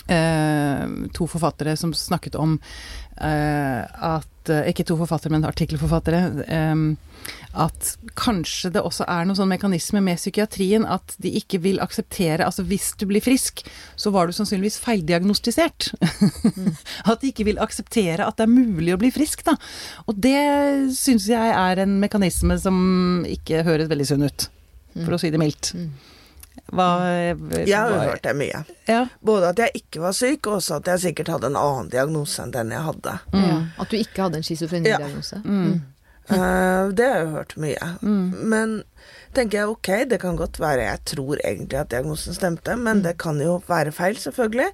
[0.08, 2.58] Eh, to forfattere som snakket om
[3.16, 6.44] eh, at eh, Ikke to forfattere, men artikkelforfattere.
[7.54, 12.44] at kanskje det også er noen sånn mekanisme med psykiatrien at de ikke vil akseptere
[12.44, 13.62] Altså hvis du blir frisk,
[13.96, 15.94] så var du sannsynligvis feildiagnostisert.
[17.10, 19.56] at de ikke vil akseptere at det er mulig å bli frisk, da.
[20.04, 24.50] Og det syns jeg er en mekanisme som ikke høres veldig sunn ut,
[25.00, 25.72] for å si det mildt.
[26.72, 26.86] Hva,
[27.60, 28.62] Jeg har jo hørt det mye.
[28.88, 29.02] Ja.
[29.20, 32.40] Både at jeg ikke var syk, og også at jeg sikkert hadde en annen diagnose
[32.42, 33.18] enn den jeg hadde.
[33.36, 33.58] Ja.
[33.78, 35.42] At du ikke hadde en schizofrenidiagnose?
[35.44, 35.82] Mm.
[36.24, 37.88] Uh, det har jeg hørt mye.
[38.00, 38.78] Men
[39.36, 43.18] tenker jeg ok, det kan godt være jeg tror egentlig at diagnosen stemte, men det
[43.20, 44.70] kan jo være feil, selvfølgelig.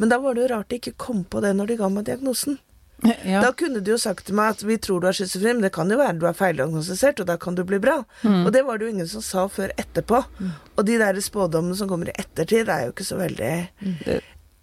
[0.00, 2.08] Men da var det jo rart de ikke kom på det når de ga meg
[2.08, 2.56] diagnosen.
[3.02, 3.40] Ja.
[3.42, 5.72] Da kunne de jo sagt til meg at vi tror du er schizofren, men det
[5.74, 7.98] kan jo være du er feildiagnostisert, og da kan du bli bra.
[8.24, 10.22] Og det var det jo ingen som sa før etterpå.
[10.76, 13.52] Og de der spådommene som kommer i ettertid, er jo ikke så veldig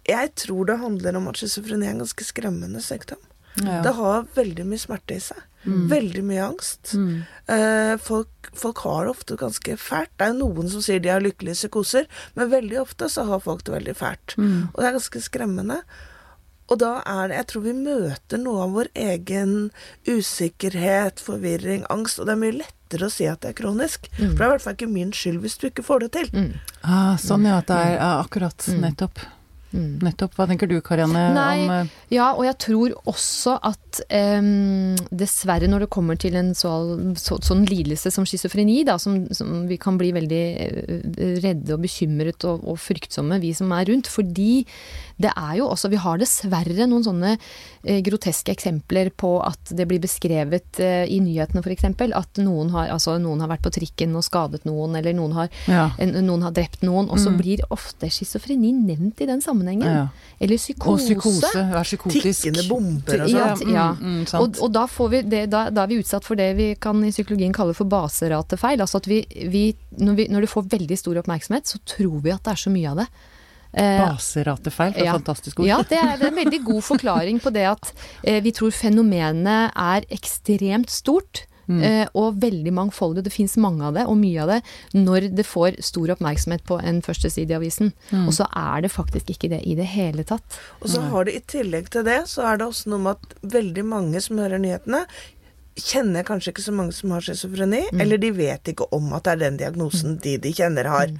[0.08, 3.20] Jeg tror det handler om at schizofreni er en ganske skremmende sykdom.
[3.62, 3.82] Ja.
[3.84, 5.38] Det har veldig mye smerte i seg.
[5.62, 6.96] Veldig mye angst.
[7.46, 10.10] Eh, folk, folk har det ofte ganske fælt.
[10.18, 13.44] Det er jo noen som sier de har lykkelige psykoser, men veldig ofte så har
[13.44, 14.34] folk det veldig fælt.
[14.40, 15.82] Og det er ganske skremmende.
[16.72, 19.52] Og da er det Jeg tror vi møter noe av vår egen
[20.08, 24.08] usikkerhet, forvirring, angst, og det er mye lettere å si at det er kronisk.
[24.16, 26.32] For det er i hvert fall ikke min skyld hvis du ikke får det til.
[26.80, 28.68] Ah, sånn ja, at det er ja, akkurat.
[28.80, 29.24] Nettopp.
[29.72, 30.34] Nettopp.
[30.36, 35.68] Hva tenker du Karianne Nei, om eh, ja, og jeg tror også at em, dessverre
[35.70, 36.72] når det kommer til en så,
[37.20, 41.82] så, sånn lidelse som schizofreni, da, som, som vi kan bli veldig eh, redde og
[41.84, 44.64] bekymret og, og fryktsomme, vi som er rundt, fordi
[45.22, 49.84] det er jo også Vi har dessverre noen sånne eh, groteske eksempler på at det
[49.90, 51.84] blir beskrevet eh, i nyhetene f.eks.
[52.16, 55.52] at noen har, altså, noen har vært på trikken og skadet noen, eller noen har,
[55.70, 55.90] Ja.
[56.02, 59.86] en, noen har drept noen, og så blir ofte schizofreni nevnt i den sammenhengen.
[59.86, 60.08] Ja.
[60.42, 61.52] Eller Og psykose.
[61.60, 62.42] er psykotisk.
[62.48, 63.72] Tikkende bomber og Ja, sånn.
[63.76, 63.81] ja.
[63.82, 66.48] Mm, mm, og, og da, får vi det, da, da er vi utsatt for det
[66.58, 68.82] vi kan i psykologien kalle for baseratefeil.
[68.84, 69.66] Altså at vi, vi,
[69.98, 72.72] når, vi når du får veldig stor oppmerksomhet, så tror vi at det er så
[72.74, 73.08] mye av det.
[73.72, 75.14] Eh, Baseratefeil, det er ja.
[75.16, 75.68] fantastisk ord.
[75.70, 78.74] Ja, det er, det er en veldig god forklaring på det at eh, vi tror
[78.76, 81.46] fenomenet er ekstremt stort.
[81.80, 83.24] Eh, og veldig mangfoldig.
[83.24, 84.60] Det fins mange av det, og mye av det,
[84.98, 87.92] når det får stor oppmerksomhet på en førsteside i avisen.
[88.24, 90.58] Og så er det faktisk ikke det i det hele tatt.
[90.82, 93.38] Og så har det i tillegg til det, så er det også noe med at
[93.54, 95.06] veldig mange som hører nyhetene,
[95.78, 99.36] kjenner kanskje ikke så mange som har schizofreni, eller de vet ikke om at det
[99.36, 101.12] er den diagnosen de de kjenner har.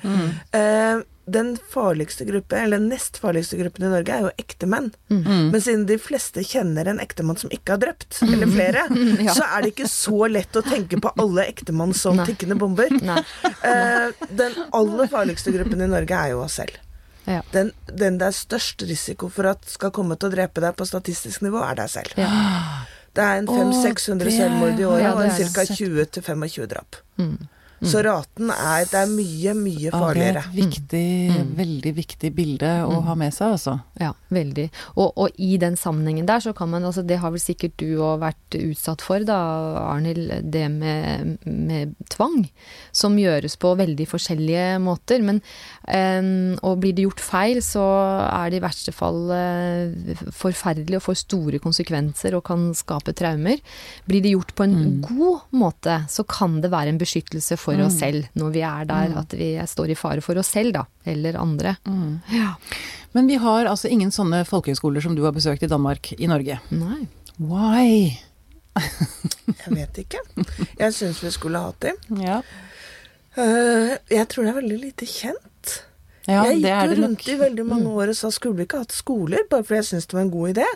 [0.52, 4.90] Eh, den farligste gruppe, eller den nest farligste gruppen i Norge, er jo ektemenn.
[5.08, 8.86] Men siden de fleste kjenner en ektemann som ikke har drept, eller flere,
[9.36, 12.26] så er det ikke så lett å tenke på alle ektemann som Nei.
[12.32, 12.90] tikkende bomber.
[12.92, 16.80] Eh, den aller farligste gruppen i Norge er jo oss selv.
[17.24, 17.38] Ja.
[17.52, 20.86] Den, den det er størst risiko for at skal komme til å drepe deg på
[20.88, 22.18] statistisk nivå, er deg selv.
[22.18, 22.32] Ja.
[23.16, 25.62] Det er en 500-600 selvmord i året og ca.
[26.62, 26.96] 20-25 drap.
[27.82, 30.42] Så raten er Det er mye, mye Ja, farligere.
[30.42, 33.74] Det er et viktig, veldig viktig bilde å ha med seg, altså.
[34.00, 34.68] Ja, veldig.
[34.94, 37.98] Og, og i den sammenhengen der så kan man, altså det har vel sikkert du
[37.98, 39.38] òg vært utsatt for da,
[39.82, 42.46] Arnhild, det med, med tvang.
[42.94, 45.24] Som gjøres på veldig forskjellige måter.
[45.26, 45.42] Men
[45.88, 46.20] eh,
[46.62, 47.84] og blir det gjort feil, så
[48.28, 53.58] er det i verste fall eh, forferdelig og får store konsekvenser og kan skape traumer.
[54.06, 57.96] Blir det gjort på en god måte, så kan det være en beskyttelse for oss
[57.98, 60.84] selv når vi er der at vi står i fare for oss selv, da.
[61.08, 61.76] Eller andre.
[62.32, 62.54] Ja.
[63.12, 66.60] Men vi har altså ingen sånne folkehøyskoler som du har besøkt i Danmark, i Norge.
[66.70, 67.06] Nei.
[67.38, 68.18] Why?
[68.76, 70.20] Jeg vet ikke.
[70.78, 71.96] Jeg syns vi skulle hatt dem.
[72.20, 72.42] Ja,
[73.32, 75.70] Uh, jeg tror det er veldig lite kjent.
[76.26, 77.28] ja jeg det gikk er jo det rundt nok.
[77.32, 80.06] i veldig mange år og sa skulle vi ikke hatt skoler, bare fordi jeg syntes
[80.10, 80.66] det var en god idé.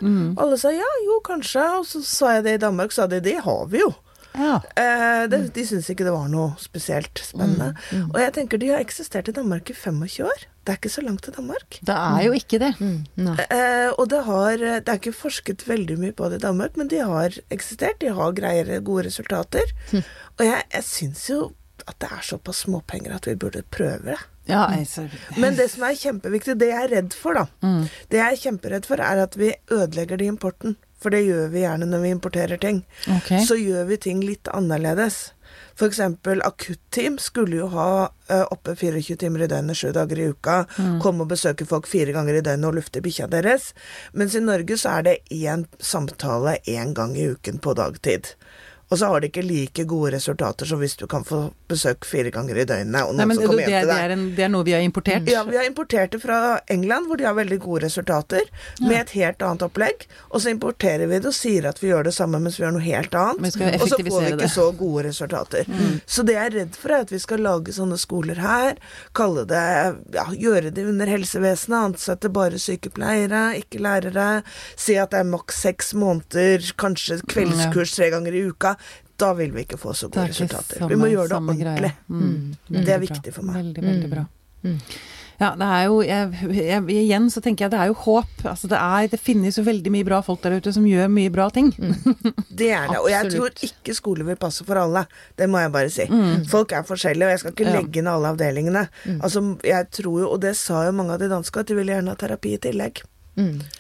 [0.41, 1.67] Alle sa ja, jo, kanskje.
[1.77, 3.91] Og så sa jeg det i Danmark, sa de det har vi jo.
[4.37, 4.59] Ja.
[4.77, 7.73] Eh, det, de syns ikke det var noe spesielt spennende.
[8.13, 10.47] Og jeg tenker de har eksistert i Danmark i 25 år.
[10.67, 11.79] Det er ikke så langt til Danmark.
[11.87, 12.73] Det er jo ikke det.
[12.83, 13.37] Mm, nei.
[13.55, 16.89] Eh, og det har Det er ikke forsket veldig mye på det i Danmark, men
[16.93, 18.01] de har eksistert.
[18.03, 19.73] De har greier gode resultater.
[19.95, 21.53] Og jeg, jeg syns jo
[21.87, 24.19] at det er såpass småpenger at vi burde prøve det.
[24.49, 27.47] Ja, altså, Men det som er kjempeviktig, det jeg er redd for, da
[28.11, 30.77] Det jeg er kjemperedd for, er at vi ødelegger det i importen.
[31.07, 32.83] For det gjør vi gjerne når vi importerer ting.
[33.07, 33.45] okay.
[33.47, 35.29] Så gjør vi ting litt annerledes.
[35.87, 40.57] Eksempel akutteam skulle jo ha uh, oppe 24 timer i døgnet, sju dager i uka.
[41.05, 43.69] Komme og besøke folk fire ganger i døgnet og lufte bikkja deres.
[44.19, 48.33] Mens i Norge så er det én samtale én gang i uken på dagtid.
[48.89, 52.31] Og så har de ikke like gode resultater som hvis du kan få besøk fire
[52.31, 53.17] ganger i døgnet.
[53.19, 55.27] Nei, men det, det, er en, det er noe vi har importert.
[55.31, 58.47] Ja, vi har importert det fra England, hvor de har veldig gode resultater,
[58.79, 60.07] med et helt annet opplegg.
[60.31, 62.77] Og så importerer vi det og sier at vi gjør det samme, mens vi gjør
[62.77, 63.59] noe helt annet.
[63.81, 64.47] Og så får vi ikke det.
[64.47, 64.55] Mm.
[64.55, 65.73] så gode resultater.
[66.07, 68.79] Så det jeg er redd for, er at vi skal lage sånne skoler her,
[69.19, 69.65] kalle det
[70.15, 74.29] ja, gjøre det under helsevesenet, ansette bare sykepleiere, ikke lærere,
[74.79, 78.77] si at det er maks seks måneder, kanskje kveldskurs tre ganger i uka.
[79.17, 80.79] Da vil vi ikke få så gode er resultater.
[80.79, 81.93] samme- vi må gjøre det ordentlig.
[82.09, 82.57] Mm.
[82.69, 83.07] Det er bra.
[83.07, 83.55] viktig for meg.
[83.63, 84.27] Veldig, veldig bra.
[85.39, 88.31] Ja, det er jo jeg, jeg, Igjen så tenker jeg det er jo håp.
[88.49, 91.33] Altså det, er, det finnes jo veldig mye bra folk der ute som gjør mye
[91.35, 91.69] bra ting.
[92.57, 92.97] Det er det.
[93.03, 95.03] Og jeg tror ikke skole vil passe for alle.
[95.37, 96.07] Det må jeg bare si.
[96.49, 98.87] Folk er forskjellige, og jeg skal ikke legge ned alle avdelingene.
[99.21, 101.93] Altså, jeg tror jo, og det sa jo mange av de danske, at de ville
[101.93, 103.03] gjerne ha terapi i tillegg.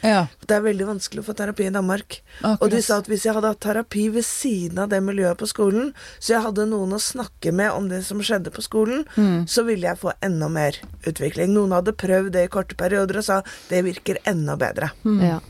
[0.05, 0.27] Ja.
[0.47, 2.21] Det er veldig vanskelig å få terapi i Danmark.
[2.43, 2.63] Akkurat.
[2.63, 5.49] Og de sa at hvis jeg hadde hatt terapi ved siden av det miljøet på
[5.51, 9.05] skolen, så jeg hadde noen å snakke med om det som skjedde på skolen,
[9.49, 10.77] så ville jeg få enda mer
[11.09, 11.55] utvikling.
[11.57, 14.93] Noen hadde prøvd det i korte perioder og sa det virker enda bedre.
[15.25, 15.41] Ja.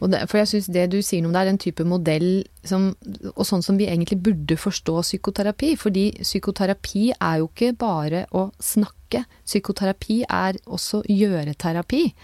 [0.00, 2.28] Og det, for jeg syns det du sier noe om det, er en type modell
[2.66, 2.88] som,
[3.34, 5.74] og sånn som vi egentlig burde forstå psykoterapi.
[5.80, 8.95] Fordi psykoterapi er jo ikke bare å snakke.
[9.44, 12.14] Psykoterapi er også gjøreterapi.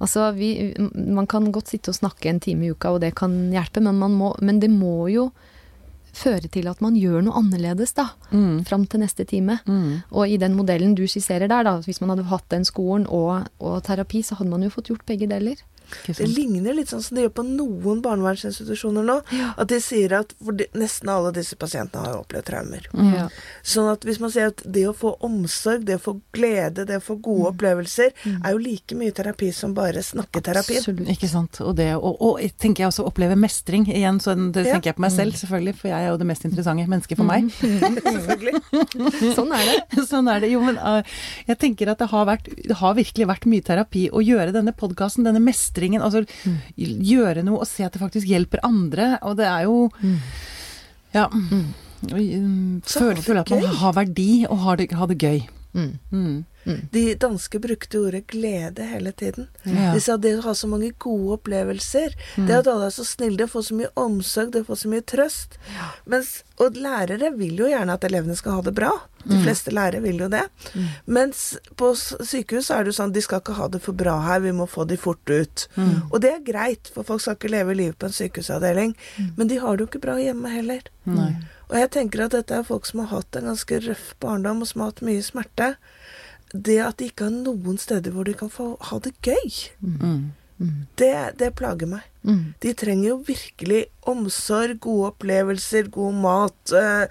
[0.00, 3.50] Altså vi, man kan godt sitte og snakke en time i uka, og det kan
[3.52, 5.30] hjelpe, men, man må, men det må jo
[6.16, 8.08] føre til at man gjør noe annerledes, da.
[8.64, 9.58] Fram til neste time.
[10.10, 13.46] Og i den modellen du skisserer der, da, hvis man hadde hatt den skolen og,
[13.60, 15.60] og terapi, så hadde man jo fått gjort begge deler.
[16.06, 19.16] Det ligner litt sånn som det gjør på noen barnevernsinstitusjoner nå.
[19.56, 22.86] At de sier at for de, nesten alle disse pasientene har opplevd traumer.
[23.12, 23.26] Ja.
[23.66, 26.98] Sånn at hvis man sier at det å få omsorg, det å få glede, det
[27.00, 30.78] å få gode opplevelser, er jo like mye terapi som bare snakketerapi.
[30.82, 31.08] Absolutt.
[31.16, 31.60] Ikke sant.
[31.64, 34.20] Og, det, og, og tenker jeg også oppleve mestring igjen.
[34.22, 34.74] Så det Ja.
[34.76, 37.28] tenker jeg på meg selv, selvfølgelig, for jeg er jo det mest interessante mennesket for
[37.28, 37.50] meg.
[38.16, 39.32] Selvfølgelig.
[39.36, 40.04] Sånn er det.
[40.12, 40.50] sånn er det.
[40.52, 41.00] Jo, men uh,
[41.48, 44.74] jeg tenker at det har, vært, det har virkelig vært mye terapi å gjøre denne
[44.76, 45.75] podkasten, denne mestringen.
[46.02, 46.24] Altså
[46.76, 49.18] gjøre noe og se at det faktisk hjelper andre.
[49.22, 49.90] Og det er jo
[51.14, 51.28] Ja.
[51.32, 51.74] Mm.
[52.84, 55.40] Føle, føle at man har verdi og har det, har det gøy.
[55.76, 56.44] Mm.
[56.90, 59.46] De danske brukte ordet glede hele tiden.
[59.62, 59.92] Ja.
[59.94, 63.38] De sa det å ha så mange gode opplevelser, det at alle er så snille,
[63.38, 65.60] det å få så mye omsorg, det å få så mye trøst.
[66.10, 68.90] Mens, og lærere vil jo gjerne at elevene skal ha det bra.
[69.26, 70.44] De fleste lærere vil jo det.
[71.06, 71.44] Mens
[71.78, 74.54] på sykehus er det jo sånn de skal ikke ha det for bra her, vi
[74.54, 75.68] må få de fort ut.
[76.10, 78.96] Og det er greit, for folk skal ikke leve livet på en sykehusavdeling.
[79.38, 80.82] Men de har det jo ikke bra hjemme heller.
[81.06, 81.34] Nei.
[81.68, 84.70] Og jeg tenker at dette er folk som har hatt en ganske røff barndom, og
[84.70, 85.72] som har hatt mye smerte.
[86.52, 89.50] Det at de ikke har noen steder hvor de kan få ha det gøy,
[90.96, 92.04] det, det plager meg.
[92.62, 97.02] De trenger jo virkelig omsorg, gode opplevelser, god mat, øh,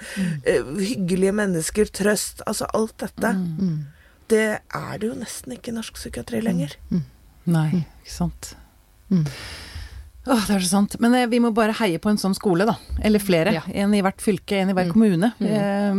[0.48, 2.42] øh, hyggelige mennesker, trøst.
[2.48, 3.34] Altså alt dette.
[4.30, 6.74] Det er det jo nesten ikke i norsk psykiatri lenger.
[7.46, 7.68] Nei,
[8.02, 8.56] ikke sant.
[10.26, 10.96] Åh, det er så sant.
[11.04, 12.74] Men eh, vi må bare heie på en sånn skole, da.
[13.06, 13.54] Eller flere.
[13.60, 13.62] Ja.
[13.84, 15.30] En i hvert fylke, en i hver kommune.
[15.38, 15.94] Eh,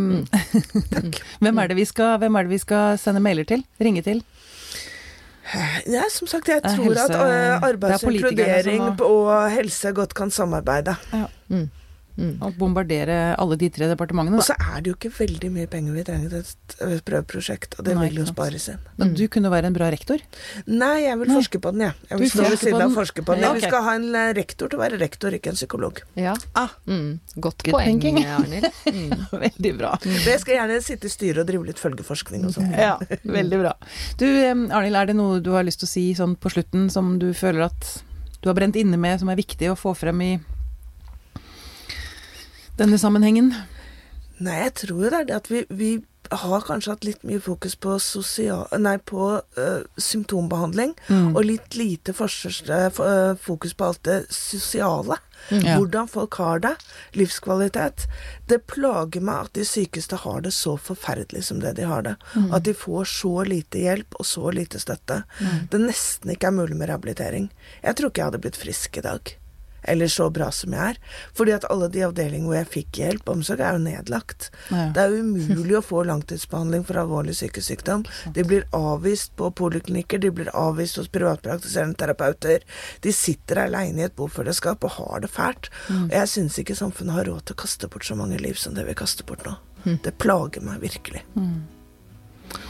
[1.45, 3.63] hvem, er det vi skal, hvem er det vi skal sende mailer til?
[3.83, 4.25] Ringe til?
[5.87, 7.93] Ja, som sagt, jeg er tror helse- at øh, det er arbeids-
[9.07, 10.97] og helse godt kan samarbeide.
[12.17, 15.97] Og bombardere alle de tre departementene, Og så er det jo ikke veldig mye penger
[15.99, 18.81] vi trenger til et prøveprosjekt, og det Nei, vil jo spares inn.
[18.97, 20.23] Men du kunne være en bra rektor.
[20.67, 21.37] Nei, jeg vil Nei.
[21.37, 21.95] forske på den, jeg.
[22.11, 23.45] Jeg vil stå ved siden av forske på den.
[23.45, 26.01] Ja, Vi skal ha en eh, rektor til å være rektor, ikke en psykolog.
[26.17, 26.35] Ja.
[26.57, 26.73] Ah.
[26.89, 27.21] Mm.
[27.37, 28.03] Godt Good poeng.
[28.25, 28.73] Arnhild.
[28.97, 29.13] Mm.
[29.33, 29.91] Veldig bra.
[30.05, 32.71] Men jeg skal gjerne sitte i styret og drive litt følgeforskning og sånn.
[32.87, 32.97] Ja,
[33.27, 33.73] veldig bra.
[34.21, 36.89] Du, eh, Arnhild, er det noe du har lyst til å si sånn på slutten
[36.93, 37.91] som du føler at
[38.41, 40.33] du har brent inne med, som er viktig å få frem i
[42.77, 43.55] denne sammenhengen?
[44.37, 45.91] Nei, jeg tror jo det er det at vi, vi
[46.31, 50.95] har kanskje hatt litt mye fokus på, sosial, nei, på uh, symptombehandling,
[51.33, 55.21] og litt lite forskjell, eh, fokus på alt det sosiale.
[55.53, 55.77] Ja.
[55.77, 56.73] Hvordan folk har det.
[57.15, 58.07] Livskvalitet.
[58.51, 62.17] Det plager meg at de sykeste har det så forferdelig som det de har det.
[62.51, 65.23] At de får så lite hjelp og så lite støtte.
[65.71, 67.51] Det nesten ikke er mulig med rehabilitering.
[67.85, 69.37] Jeg tror ikke jeg hadde blitt frisk i dag.
[69.87, 71.01] Eller så bra som jeg er.
[71.37, 74.51] Fordi at alle de avdelingene hvor jeg fikk hjelp omsorg, er jo nedlagt.
[74.71, 74.89] Ja.
[74.97, 78.05] Det er umulig å få langtidsbehandling for alvorlig psykisk sykdom.
[78.35, 82.67] De blir avvist på poliklinikker, de blir avvist hos privatpraktiserende terapeuter.
[83.05, 85.71] De sitter aleine i et bofellesskap og har det fælt.
[85.91, 88.75] Og jeg syns ikke samfunnet har råd til å kaste bort så mange liv som
[88.77, 89.57] det vi kaster bort nå.
[90.03, 91.23] Det plager meg virkelig.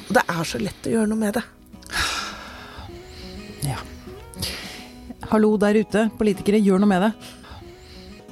[0.06, 1.44] Og det er så lett å gjøre noe med det.
[3.66, 3.80] Ja.
[5.26, 7.12] Hallo der ute, politikere, gjør noe med det.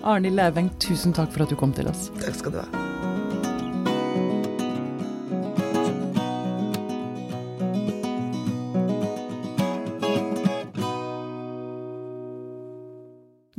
[0.04, 2.06] Arnhild Lauveng, tusen takk for at du kom til oss.
[2.22, 2.68] Takk skal du ha.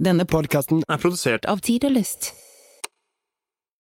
[0.05, 2.31] Denne Podkasten er produsert av Tid og Lyst.